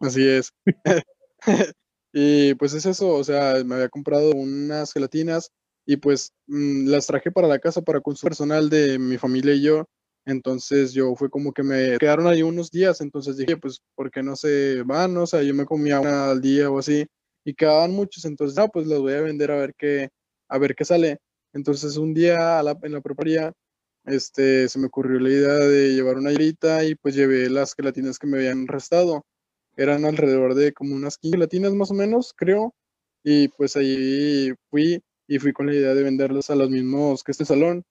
[0.00, 0.52] Así es.
[2.12, 5.50] y pues es eso, o sea, me había comprado unas gelatinas,
[5.88, 9.62] y pues mm, las traje para la casa para consumo personal de mi familia y
[9.62, 9.86] yo.
[10.26, 14.22] Entonces yo fue como que me quedaron ahí unos días, entonces dije, pues, ¿por qué
[14.22, 15.16] no se van?
[15.16, 17.06] O sea, yo me comía una al día o así
[17.42, 20.10] y quedaban muchos, entonces, no, pues las voy a vender a ver qué,
[20.50, 21.18] a ver qué sale.
[21.54, 23.54] Entonces un día en la propia
[24.08, 28.18] este, se me ocurrió la idea de llevar una hirita y pues llevé las gelatinas
[28.18, 29.24] que me habían restado.
[29.76, 32.74] Eran alrededor de como unas 15 gelatinas más o menos, creo.
[33.24, 37.32] Y pues ahí fui y fui con la idea de venderlos a los mismos que
[37.32, 37.84] este salón.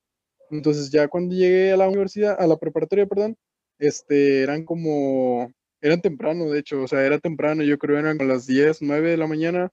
[0.50, 3.38] Entonces ya cuando llegué a la universidad, a la preparatoria, perdón,
[3.80, 5.52] este, eran como,
[5.82, 9.12] eran temprano, de hecho, o sea, era temprano, yo creo eran como las 10, 9
[9.12, 9.70] de la mañana,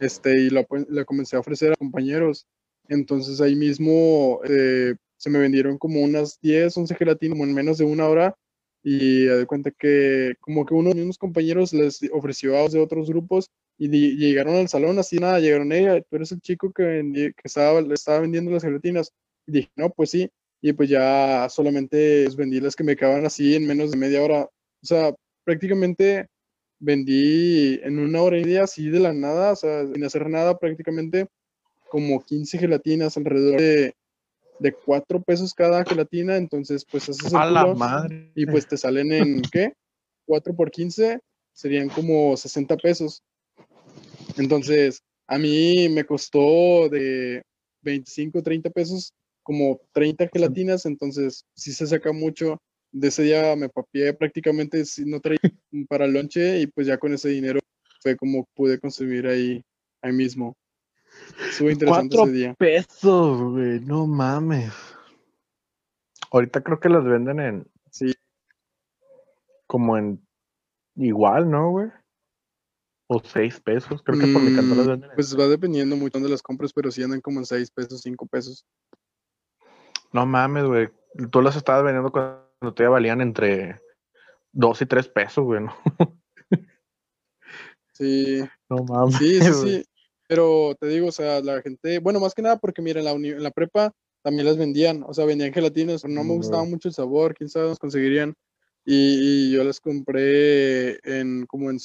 [0.00, 2.46] este, y la, la comencé a ofrecer a compañeros.
[2.88, 7.78] Entonces ahí mismo eh, se me vendieron como unas 10, 11 gelatinas como en menos
[7.78, 8.34] de una hora
[8.82, 13.08] y de cuenta que como que uno de mis compañeros les ofreció a de otros
[13.08, 17.42] grupos y llegaron al salón así nada, llegaron, ella, tú eres el chico que, que
[17.44, 19.12] estaba, estaba vendiendo las gelatinas.
[19.46, 20.28] Y dije, no, pues sí.
[20.60, 24.42] Y pues ya solamente vendí las que me quedaban así en menos de media hora.
[24.42, 25.14] O sea,
[25.44, 26.26] prácticamente
[26.80, 30.58] vendí en una hora y media así de la nada, o sea, sin hacer nada
[30.58, 31.28] prácticamente,
[31.88, 33.94] como 15 gelatinas alrededor de,
[34.58, 36.36] de 4 pesos cada gelatina.
[36.36, 38.30] Entonces, pues haces A la madre.
[38.34, 39.72] Y pues te salen en, ¿qué?
[40.26, 41.20] 4 por 15
[41.52, 43.22] serían como 60 pesos.
[44.36, 47.42] Entonces, a mí me costó de
[47.82, 52.58] 25, 30 pesos como 30 gelatinas, entonces sí se saca mucho.
[52.92, 55.38] De ese día me papié prácticamente, si no traía
[55.88, 57.60] para el lonche y pues ya con ese dinero
[58.00, 59.62] fue como pude consumir ahí,
[60.02, 60.54] ahí mismo.
[61.50, 62.54] Estuvo interesante ese día.
[62.54, 64.72] pesos, güey, no mames.
[66.30, 67.66] Ahorita creo que las venden en.
[67.90, 68.14] Sí.
[69.66, 70.20] Como en.
[70.96, 71.88] Igual, ¿no, güey?
[73.06, 75.10] O seis pesos, creo que por mi canto las mm, venden.
[75.14, 78.26] Pues va dependiendo mucho de las compras, pero sí andan como en seis pesos, cinco
[78.26, 78.66] pesos.
[80.12, 80.88] No mames, güey.
[81.30, 83.80] Tú las estabas vendiendo cuando te valían entre
[84.52, 85.74] dos y tres pesos, güey, ¿no?
[87.92, 88.40] sí.
[88.70, 89.16] No mames.
[89.16, 89.84] Sí, sí, sí.
[90.28, 93.12] Pero te digo, o sea, la gente, bueno, más que nada porque mira, en la,
[93.12, 96.88] en la prepa también las vendían, o sea, vendían gelatinas, pero no me gustaba mucho
[96.88, 98.34] el sabor, quién sabe, nos conseguirían.
[98.84, 101.78] Y, yo las compré en como en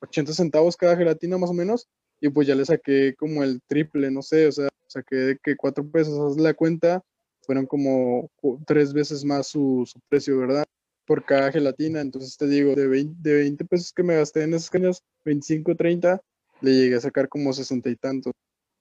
[0.00, 1.88] 80 centavos cada gelatina más o menos,
[2.20, 5.88] y pues ya le saqué como el triple, no sé, o sea, saqué que cuatro
[5.90, 7.02] pesos, haz la cuenta,
[7.42, 8.30] fueron como
[8.66, 10.64] tres veces más su, precio, ¿verdad?
[11.06, 14.54] Por cada gelatina, entonces te digo, de 20, de 20 pesos que me gasté en
[14.54, 16.20] esas cañas, 25, 30,
[16.60, 18.32] le llegué a sacar como sesenta y tantos.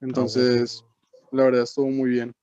[0.01, 0.83] Entonces,
[1.31, 2.33] la verdad, estuvo muy bien.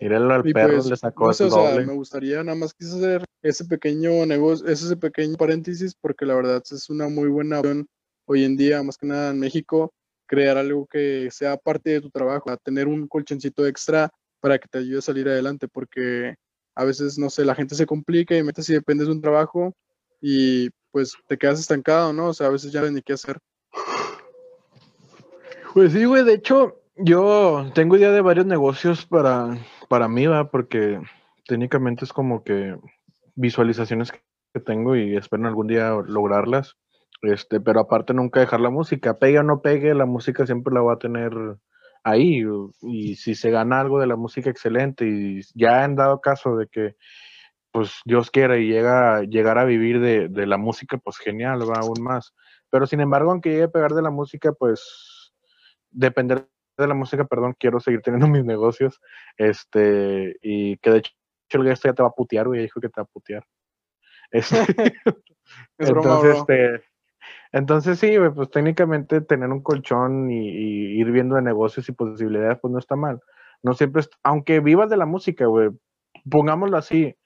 [0.00, 2.96] Mírenlo al perro, pues, le sacó no sé, o sea, me gustaría nada más quise
[2.96, 7.88] hacer ese pequeño negocio, ese pequeño paréntesis, porque la verdad es una muy buena opción
[8.26, 9.94] hoy en día, más que nada en México,
[10.26, 14.78] crear algo que sea parte de tu trabajo, tener un colchoncito extra para que te
[14.78, 16.34] ayude a salir adelante, porque
[16.74, 19.72] a veces, no sé, la gente se complica y metes si dependes de un trabajo
[20.20, 22.28] y pues te quedas estancado, ¿no?
[22.28, 23.38] O sea, a veces ya no ni qué hacer.
[25.76, 29.58] Pues sí, güey, de hecho, yo tengo idea de varios negocios para,
[29.90, 31.02] para mí, va, porque
[31.46, 32.78] técnicamente es como que
[33.34, 36.78] visualizaciones que tengo y espero algún día lograrlas.
[37.20, 40.80] Este, pero aparte nunca dejar la música, pegue o no pegue, la música siempre la
[40.80, 41.32] va a tener
[42.04, 42.42] ahí.
[42.80, 45.06] Y si se gana algo de la música, excelente.
[45.06, 46.96] Y ya han dado caso de que,
[47.70, 51.80] pues Dios quiera y llega llegar a vivir de, de la música, pues genial, va
[51.82, 52.32] aún más.
[52.70, 55.15] Pero sin embargo, aunque llegue a pegar de la música, pues
[55.96, 59.00] depender de la música, perdón, quiero seguir teniendo mis negocios.
[59.36, 61.12] Este, y que de hecho
[61.50, 63.44] el gesto ya te va a putear, güey, dijo que te va a putear.
[64.30, 64.56] Este,
[65.78, 66.82] entonces, este,
[67.52, 72.72] entonces sí, pues técnicamente tener un colchón y, ir viendo de negocios y posibilidades, pues
[72.72, 73.20] no está mal.
[73.62, 75.70] No siempre, aunque vivas de la música, güey,
[76.30, 77.16] pongámoslo así,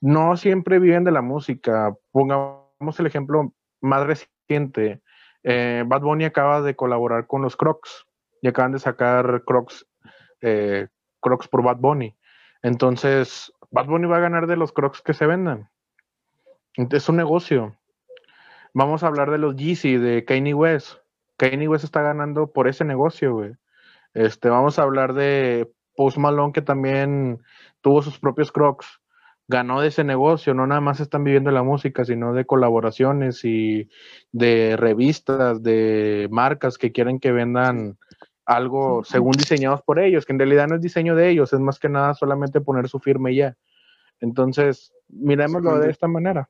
[0.00, 1.94] no siempre viven de la música.
[2.12, 5.02] Pongamos el ejemplo más reciente.
[5.42, 8.05] Eh, Bad Bunny acaba de colaborar con los Crocs
[8.46, 9.84] y acaban de sacar Crocs,
[10.40, 10.86] eh,
[11.18, 12.14] Crocs por Bad Bunny.
[12.62, 15.68] Entonces, Bad Bunny va a ganar de los Crocs que se vendan.
[16.76, 17.76] Es un negocio.
[18.72, 20.98] Vamos a hablar de los Yeezy, de Kanye West.
[21.38, 23.56] Kanye West está ganando por ese negocio, güey.
[24.14, 27.42] Este, vamos a hablar de Post Malone, que también
[27.80, 29.00] tuvo sus propios Crocs
[29.48, 33.88] ganó de ese negocio, no nada más están viviendo la música, sino de colaboraciones y
[34.32, 37.98] de revistas, de marcas que quieren que vendan
[38.46, 41.78] algo según diseñados por ellos, que en realidad no es diseño de ellos, es más
[41.78, 43.56] que nada solamente poner su firma y ya.
[44.20, 46.48] Entonces, miremoslo de esta manera.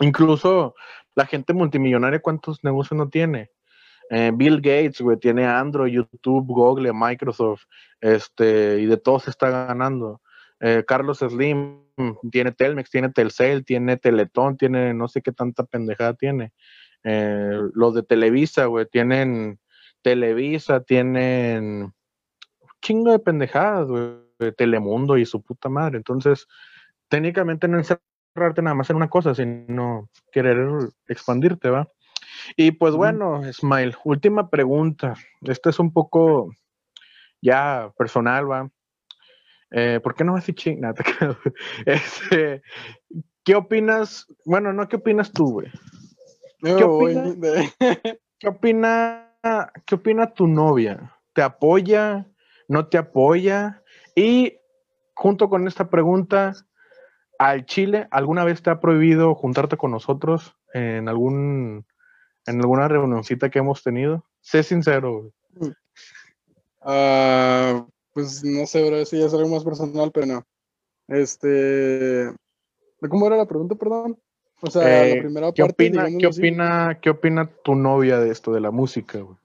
[0.00, 0.74] Incluso
[1.14, 3.50] la gente multimillonaria, ¿cuántos negocios no tiene?
[4.10, 7.62] Eh, Bill Gates, güey, tiene Android, YouTube, Google, Microsoft,
[8.00, 10.20] este, y de todos está ganando.
[10.60, 11.82] Eh, Carlos Slim
[12.30, 16.52] tiene Telmex, tiene Telcel, tiene Teletón, tiene no sé qué tanta pendejada tiene.
[17.04, 19.58] Eh, los de Televisa, güey, tienen
[20.02, 21.92] Televisa, tienen
[22.80, 25.96] chingo de pendejadas, güey, Telemundo y su puta madre.
[25.96, 26.46] Entonces,
[27.08, 30.68] técnicamente no encerrarte nada más en una cosa, sino querer
[31.08, 31.88] expandirte, ¿va?
[32.56, 35.14] Y pues bueno, Smile, última pregunta.
[35.42, 36.50] Esta es un poco
[37.40, 38.70] ya personal, ¿va?
[39.70, 40.78] Eh, ¿Por qué no vas a decir
[41.86, 42.62] este,
[43.44, 44.26] ¿Qué opinas?
[44.44, 45.68] Bueno, no, ¿qué opinas tú, güey?
[46.60, 47.34] ¿Qué, opina,
[48.38, 48.48] ¿Qué
[49.92, 51.12] opina tu novia?
[51.32, 52.26] ¿Te apoya?
[52.68, 53.82] ¿No te apoya?
[54.14, 54.58] Y
[55.14, 56.52] junto con esta pregunta,
[57.38, 61.86] ¿al Chile alguna vez te ha prohibido juntarte con nosotros en algún
[62.46, 64.24] en alguna reunioncita que hemos tenido?
[64.40, 65.32] Sé sincero.
[66.80, 70.44] Ah, pues no sé, ahora si ya es algo más personal, pero no.
[71.08, 72.32] Este,
[73.08, 74.18] ¿cómo era la pregunta, perdón?
[74.64, 75.88] O sea, la eh, primera ¿qué parte.
[75.88, 79.36] Opina, ¿qué, opina, ¿Qué opina tu novia de esto, de la música, güey?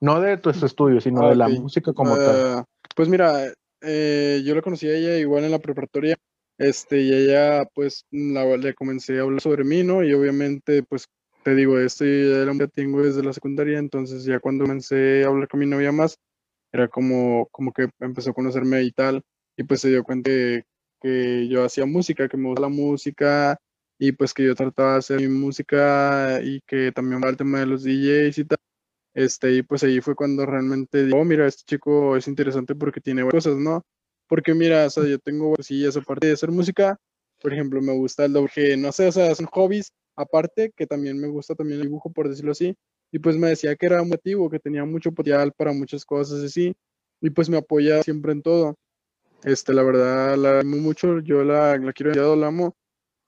[0.00, 2.58] No de tus estudios, sino de la música como tal.
[2.58, 2.64] Ah,
[2.94, 3.46] pues mira,
[3.80, 6.16] eh, yo la conocí a ella igual en la preparatoria,
[6.58, 10.02] este, y ella, pues, la, le comencé a hablar sobre mí, ¿no?
[10.02, 11.08] Y obviamente, pues,
[11.44, 15.46] te digo, este la que tengo desde la secundaria, entonces ya cuando comencé a hablar
[15.46, 16.18] con mi novia más,
[16.72, 19.22] era como, como que empezó a conocerme y tal,
[19.56, 23.60] y pues se dio cuenta que, yo hacía música, que me gusta la música,
[23.98, 27.60] y pues que yo trataba de hacer mi música y que también va el tema
[27.60, 28.58] de los DJs y tal.
[29.14, 33.00] Este, y pues ahí fue cuando realmente digo, oh, mira, este chico es interesante porque
[33.00, 33.82] tiene cosas, ¿no?
[34.28, 36.98] Porque mira, o sea, yo tengo cosillas aparte de hacer música,
[37.40, 41.18] por ejemplo, me gusta el doble, no sé, o sea, son hobbies aparte, que también
[41.18, 42.76] me gusta también el dibujo, por decirlo así,
[43.12, 46.74] y pues me decía que era motivo, que tenía mucho potencial para muchas cosas así,
[47.20, 48.76] y pues me apoya siempre en todo.
[49.44, 52.74] Este, la verdad, la amo mucho, yo la, la quiero la amo,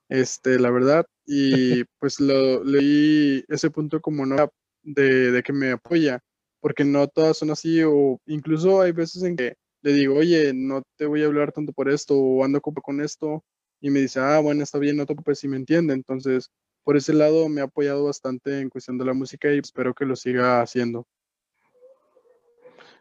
[0.08, 4.50] este, la verdad, y pues lo leí ese punto como no
[4.82, 6.20] de, de que me apoya,
[6.60, 10.82] porque no todas son así, o incluso hay veces en que le digo, oye, no
[10.96, 13.44] te voy a hablar tanto por esto, o ando con esto,
[13.80, 16.50] y me dice, ah, bueno, está bien, no te preocupes si me entiende, entonces
[16.88, 20.06] por ese lado me ha apoyado bastante en cuestión de la música y espero que
[20.06, 21.06] lo siga haciendo.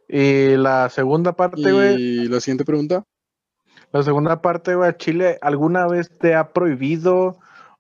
[0.10, 1.96] Y la segunda parte, güey.
[1.96, 3.06] ¿Y la siguiente pregunta?
[3.92, 7.40] La segunda parte, güey, Chile, ¿alguna vez te ha prohibido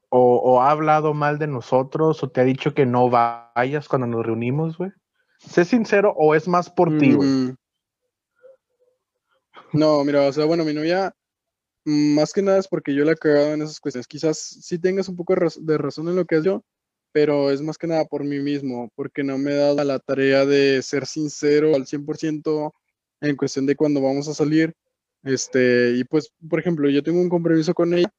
[0.10, 4.26] o, ha hablado mal de nosotros o te ha dicho que no vayas cuando nos
[4.26, 4.92] reunimos, güey?
[5.38, 7.28] Sé sincero o es más por ti, güey.
[7.28, 7.56] Mm.
[9.74, 11.14] No, mira, o sea, bueno, mi novia,
[11.84, 14.08] más que nada es porque yo la he cagado en esas cuestiones.
[14.08, 16.64] Quizás sí tengas un poco de razón en lo que es yo,
[17.12, 20.46] pero es más que nada por mí mismo, porque no me he dado la tarea
[20.46, 22.74] de ser sincero al 100%
[23.22, 24.74] en cuestión de cuando vamos a salir.
[25.28, 28.10] Este, y pues, por ejemplo, yo tengo un compromiso con ella,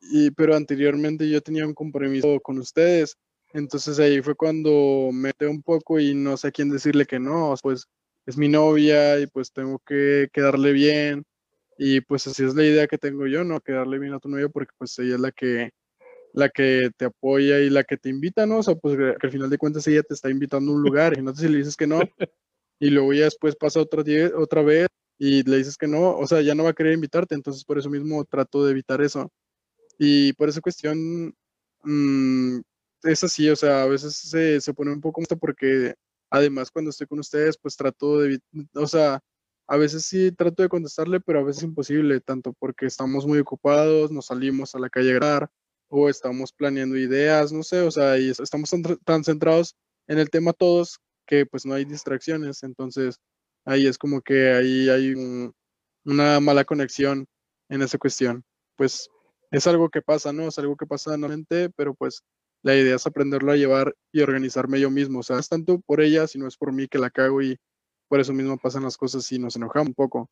[0.00, 3.16] y, pero anteriormente yo tenía un compromiso con ustedes.
[3.52, 7.18] Entonces ahí fue cuando me metí un poco y no sé a quién decirle que
[7.18, 7.86] no, pues
[8.26, 11.24] es mi novia y pues tengo que quedarle bien.
[11.78, 13.60] Y pues así es la idea que tengo yo, ¿no?
[13.60, 15.70] Quedarle bien a tu novia porque pues ella es la que,
[16.34, 18.58] la que te apoya y la que te invita, ¿no?
[18.58, 21.18] O sea, pues que al final de cuentas ella te está invitando a un lugar
[21.18, 22.00] y no sé si le dices que no
[22.80, 24.02] y luego ya después pasa otra,
[24.36, 24.88] otra vez
[25.18, 27.78] y le dices que no, o sea, ya no va a querer invitarte, entonces por
[27.78, 29.30] eso mismo trato de evitar eso.
[29.98, 31.34] Y por esa cuestión,
[31.84, 32.60] mmm,
[33.04, 35.94] es así, o sea, a veces se, se pone un poco porque
[36.30, 38.40] además cuando estoy con ustedes, pues trato de,
[38.74, 39.20] o sea,
[39.66, 43.38] a veces sí trato de contestarle, pero a veces es imposible, tanto porque estamos muy
[43.38, 45.50] ocupados, nos salimos a la calle a grabar,
[45.88, 48.70] o estamos planeando ideas, no sé, o sea, y estamos
[49.04, 53.18] tan, centrados en el tema todos que pues no hay distracciones, entonces
[53.68, 55.52] ahí es como que ahí hay
[56.04, 57.26] una mala conexión
[57.68, 58.44] en esa cuestión.
[58.76, 59.10] Pues
[59.50, 60.48] es algo que pasa, ¿no?
[60.48, 62.22] Es algo que pasa normalmente, pero pues
[62.62, 65.20] la idea es aprenderlo a llevar y organizarme yo mismo.
[65.20, 67.58] O sea, es tanto por ella, sino es por mí que la cago y
[68.08, 70.30] por eso mismo pasan las cosas y nos enojamos un poco.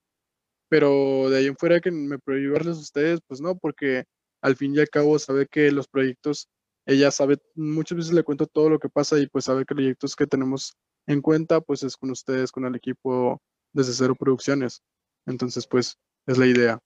[0.68, 4.04] Pero de ahí en fuera que me prohíbarles a ustedes, pues no, porque
[4.40, 6.48] al fin y al cabo sabe que los proyectos,
[6.86, 10.16] ella sabe, muchas veces le cuento todo lo que pasa y pues sabe que proyectos
[10.16, 10.74] que tenemos
[11.06, 13.40] en cuenta, pues es con ustedes, con el equipo
[13.72, 14.82] desde cero producciones.
[15.26, 16.80] Entonces, pues es la idea.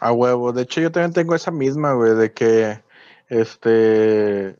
[0.00, 0.52] A huevo.
[0.52, 2.82] De hecho, yo también tengo esa misma, güey, de que
[3.28, 4.58] este,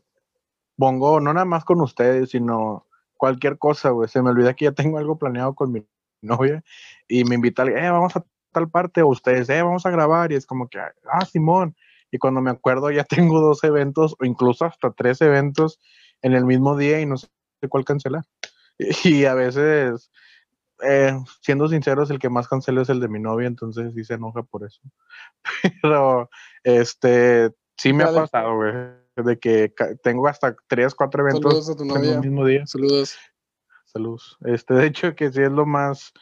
[0.77, 2.87] pongo, no nada más con ustedes, sino
[3.17, 4.09] cualquier cosa, güey.
[4.09, 5.85] Se me olvida que ya tengo algo planeado con mi
[6.21, 6.63] novia
[7.07, 10.35] y me invita, eh, vamos a tal parte, o ustedes, eh, vamos a grabar, y
[10.35, 11.75] es como que, ah, Simón.
[12.11, 15.79] Y cuando me acuerdo, ya tengo dos eventos, o incluso hasta tres eventos
[16.21, 17.15] en el mismo día y no
[17.69, 18.23] cuál cancelar.
[19.03, 20.11] Y, a veces,
[20.81, 24.15] eh, siendo sinceros, el que más cancela es el de mi novia, entonces sí se
[24.15, 24.81] enoja por eso.
[25.83, 26.29] Pero,
[26.63, 28.73] este, Sí me ha pasado, güey.
[29.15, 32.65] De que tengo hasta tres, cuatro eventos en el mismo día.
[32.65, 33.17] Saludos.
[33.85, 34.37] Saludos.
[34.45, 36.13] Este, de hecho, que sí es lo más,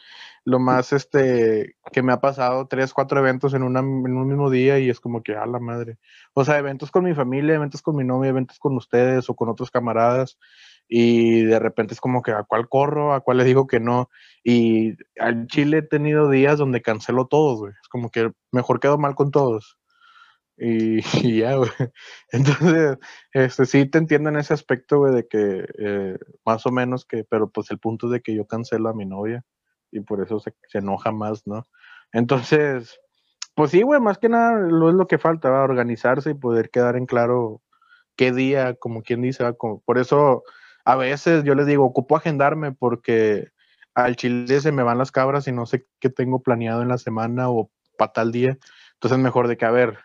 [0.44, 4.50] lo más, este, que me ha pasado, tres, cuatro eventos en, una, en un mismo
[4.50, 5.98] día y es como que, a la madre.
[6.34, 9.48] O sea, eventos con mi familia, eventos con mi novia, eventos con ustedes o con
[9.48, 10.38] otros camaradas
[10.94, 14.10] y de repente es como que a cuál corro, a cuál le digo que no.
[14.44, 17.72] Y al Chile he tenido días donde cancelo todos, güey.
[17.80, 19.78] Es como que mejor quedo mal con todos.
[20.58, 21.70] Y, ya, güey.
[22.30, 22.98] Entonces,
[23.32, 27.24] este, sí te entiendo en ese aspecto, güey, de que eh, más o menos que,
[27.24, 29.44] pero pues el punto es de que yo cancelo a mi novia
[29.90, 31.64] y por eso se, enoja más, ¿no?
[32.12, 33.00] Entonces,
[33.54, 35.64] pues sí, güey, más que nada lo es lo que falta, ¿va?
[35.64, 37.62] organizarse y poder quedar en claro
[38.14, 39.54] qué día, como quien dice, ¿va?
[39.54, 40.44] Como, por eso
[40.84, 43.48] a veces yo les digo, ocupo agendarme porque
[43.94, 46.98] al chile se me van las cabras y no sé qué tengo planeado en la
[46.98, 48.58] semana o para tal día.
[48.94, 49.98] Entonces, mejor de que, a ver,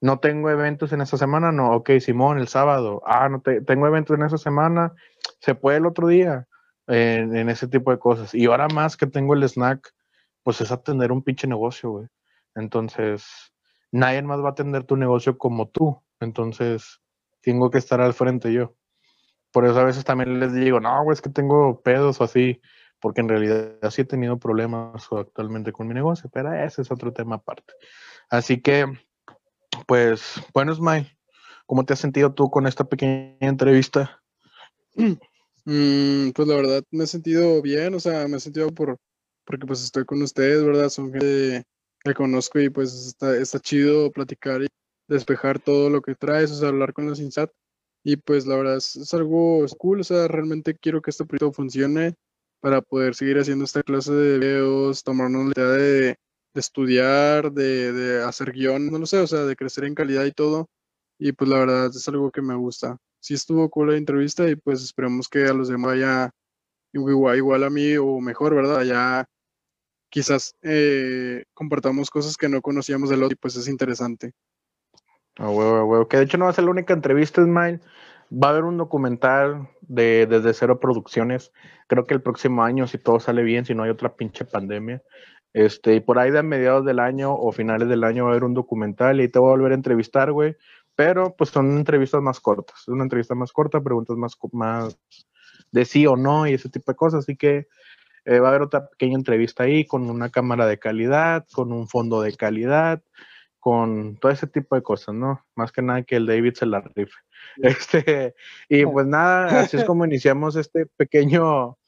[0.00, 3.86] no tengo eventos en esa semana, no, ok, Simón, el sábado, ah, no te, tengo
[3.86, 4.94] eventos en esa semana,
[5.40, 6.48] se puede el otro día,
[6.86, 8.34] en, ese tipo de cosas.
[8.34, 9.92] Y ahora más que tengo el snack,
[10.42, 12.06] pues es atender un pinche negocio, güey.
[12.54, 13.52] Entonces,
[13.92, 16.02] nadie más va a atender tu negocio como tú.
[16.18, 17.00] Entonces,
[17.42, 18.74] tengo que estar al frente yo.
[19.52, 22.60] Por eso a veces también les digo, no, güey, es que tengo pedos o así,
[23.00, 27.12] porque en realidad sí he tenido problemas actualmente con mi negocio, pero ese es otro
[27.12, 27.72] tema aparte.
[28.28, 28.86] Así que,
[29.86, 31.10] pues, bueno, Smile,
[31.66, 34.22] ¿cómo te has sentido tú con esta pequeña entrevista?
[35.64, 38.98] Mm, pues la verdad me he sentido bien, o sea, me he sentido por,
[39.44, 40.88] porque pues estoy con ustedes, ¿verdad?
[40.88, 41.64] Son gente
[42.02, 44.68] que conozco y pues está, está chido platicar y
[45.08, 47.50] despejar todo lo que traes, o sea, hablar con los INSAT.
[48.04, 52.14] Y pues la verdad es, algo cool, o sea, realmente quiero que este proyecto funcione
[52.60, 56.16] para poder seguir haciendo esta clase de videos, tomarnos la idea de
[56.54, 60.24] de estudiar, de, de hacer guion, no lo sé, o sea, de crecer en calidad
[60.24, 60.68] y todo.
[61.18, 62.98] Y pues la verdad es algo que me gusta.
[63.20, 66.30] Sí estuvo cool la entrevista y pues esperemos que a los demás vaya
[66.92, 68.82] igual, igual a mí o mejor, ¿verdad?
[68.84, 69.26] Ya
[70.10, 74.32] quizás eh, compartamos cosas que no conocíamos del otro y pues es interesante.
[75.40, 76.06] A huevo, a huevo.
[76.06, 77.80] Que de hecho no va a ser la única entrevista, Smile.
[78.30, 81.52] Va a haber un documental de Desde Cero Producciones.
[81.86, 85.02] Creo que el próximo año, si todo sale bien, si no hay otra pinche pandemia.
[85.54, 88.44] Este, y por ahí de mediados del año o finales del año va a haber
[88.44, 90.56] un documental y te voy a volver a entrevistar, güey.
[90.94, 92.78] Pero pues son entrevistas más cortas.
[92.82, 94.98] Es una entrevista más corta, preguntas más, más,
[95.72, 97.20] de sí o no y ese tipo de cosas.
[97.20, 97.66] Así que
[98.26, 101.88] eh, va a haber otra pequeña entrevista ahí con una cámara de calidad, con un
[101.88, 103.02] fondo de calidad,
[103.60, 105.44] con todo ese tipo de cosas, ¿no?
[105.54, 107.14] Más que nada que el David se la rife.
[107.58, 108.34] Este,
[108.68, 111.78] y pues nada, así es como iniciamos este pequeño,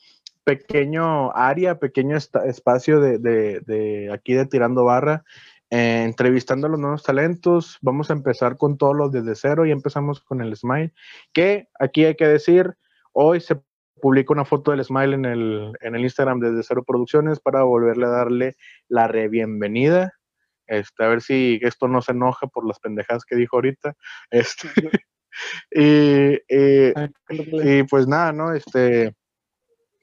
[0.44, 5.24] pequeño área, pequeño espacio de, de, de, aquí de Tirando Barra,
[5.70, 7.78] eh, entrevistando a los nuevos talentos.
[7.80, 10.92] Vamos a empezar con todos los desde cero y empezamos con el Smile,
[11.32, 12.74] que aquí hay que decir,
[13.12, 13.60] hoy se
[14.02, 18.06] publica una foto del Smile en el, en el Instagram desde Cero Producciones para volverle
[18.06, 18.56] a darle
[18.88, 20.12] la re bienvenida.
[20.66, 23.94] Este, a ver si esto no se enoja por las pendejadas que dijo ahorita.
[24.30, 24.68] Este,
[25.70, 28.52] y, y, pues nada, ¿no?
[28.52, 29.14] Este,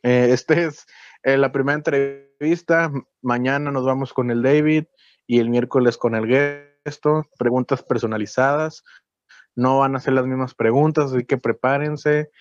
[0.03, 0.85] eh, este es
[1.23, 2.91] eh, la primera entrevista.
[3.21, 4.85] Mañana nos vamos con el David
[5.27, 6.27] y el miércoles con el
[6.83, 7.25] gesto.
[7.37, 8.83] Preguntas personalizadas.
[9.55, 12.29] No van a ser las mismas preguntas, así que prepárense.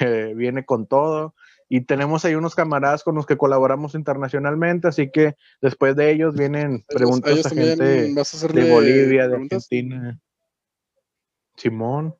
[0.00, 1.36] Eh, viene con todo.
[1.72, 6.34] Y tenemos ahí unos camaradas con los que colaboramos internacionalmente, así que después de ellos
[6.34, 10.20] vienen preguntas a gente de Bolivia, de Argentina.
[11.56, 12.16] Simón.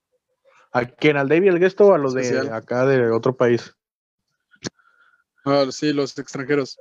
[0.73, 1.17] ¿A quién?
[1.17, 3.75] ¿Al David el Gesto o a los de acá de otro país?
[5.45, 6.79] Ah, sí, los extranjeros.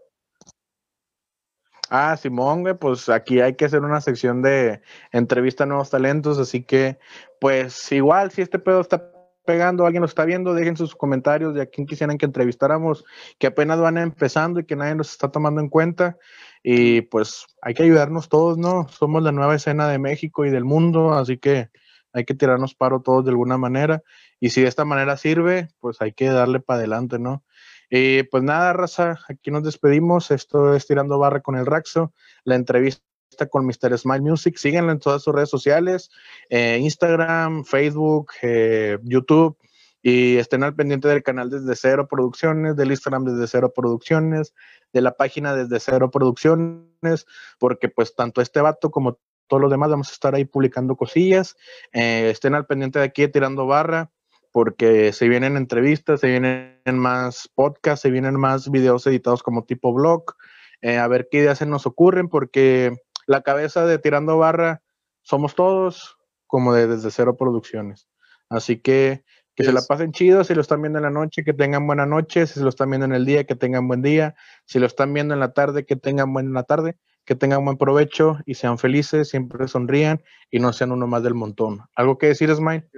[1.90, 6.38] Ah, Simón, güey, pues aquí hay que hacer una sección de entrevista a nuevos talentos,
[6.38, 7.00] así que,
[7.40, 9.12] pues igual, si este pedo está
[9.50, 13.04] pegando, alguien lo está viendo, dejen sus comentarios de a quién quisieran que entrevistáramos,
[13.40, 16.20] que apenas van empezando y que nadie nos está tomando en cuenta.
[16.62, 18.88] Y pues hay que ayudarnos todos, ¿no?
[18.90, 21.72] Somos la nueva escena de México y del mundo, así que
[22.14, 24.04] hay que tirarnos paro todos de alguna manera.
[24.40, 27.44] Y si de esta manera sirve, pues hay que darle para adelante, ¿no?
[27.90, 30.30] Y pues nada, raza, aquí nos despedimos.
[30.30, 33.09] Esto es Tirando Barra con el Raxo, la entrevista
[33.48, 33.98] con Mr.
[33.98, 34.58] Smile Music.
[34.58, 36.10] Síguenlo en todas sus redes sociales,
[36.50, 39.58] eh, Instagram, Facebook, eh, YouTube.
[40.02, 44.54] Y estén al pendiente del canal desde Cero Producciones, del Instagram desde Cero Producciones,
[44.94, 47.26] de la página desde Cero Producciones,
[47.60, 51.58] porque pues tanto este vato como todos los demás vamos a estar ahí publicando cosillas.
[51.92, 54.10] Eh, estén al pendiente de aquí tirando barra,
[54.54, 59.94] porque se vienen entrevistas, se vienen más podcasts, se vienen más videos editados como tipo
[59.94, 60.24] blog.
[60.82, 62.94] a ver qué ideas se nos ocurren, porque
[63.30, 64.82] la cabeza de Tirando Barra
[65.22, 66.18] somos todos
[66.48, 68.08] como de desde cero producciones.
[68.50, 69.24] Así que
[69.54, 72.08] que se la pasen chido, si lo están viendo en la noche, que tengan buena
[72.08, 75.14] noche, si lo están viendo en el día, que tengan buen día, si lo están
[75.14, 79.30] viendo en la tarde, que tengan buena tarde, que tengan buen provecho y sean felices,
[79.30, 81.82] siempre sonrían y no sean uno más del montón.
[81.94, 82.90] ¿Algo que decir, Smile?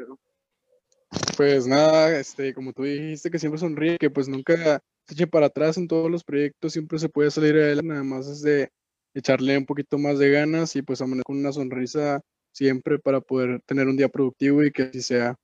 [1.35, 5.47] Pues nada, este, como tú dijiste que siempre sonríe, que pues nunca se eche para
[5.47, 8.71] atrás en todos los proyectos, siempre se puede salir adelante, nada más es de
[9.13, 13.61] echarle un poquito más de ganas y pues amanecer con una sonrisa siempre para poder
[13.65, 15.35] tener un día productivo y que así sea.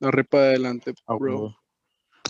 [0.00, 1.54] La repa adelante, bro.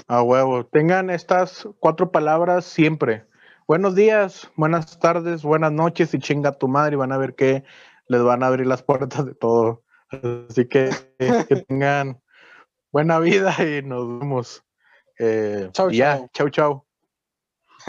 [0.07, 0.66] A huevo.
[0.66, 3.26] Tengan estas cuatro palabras siempre.
[3.66, 7.64] Buenos días, buenas tardes, buenas noches y chinga tu madre y van a ver que
[8.09, 9.82] les van a abrir las puertas de todo.
[10.11, 10.91] Así que
[11.49, 12.20] que tengan
[12.93, 14.64] buena vida y nos vemos.
[15.18, 16.85] Eh, chau, ya, chau, chau.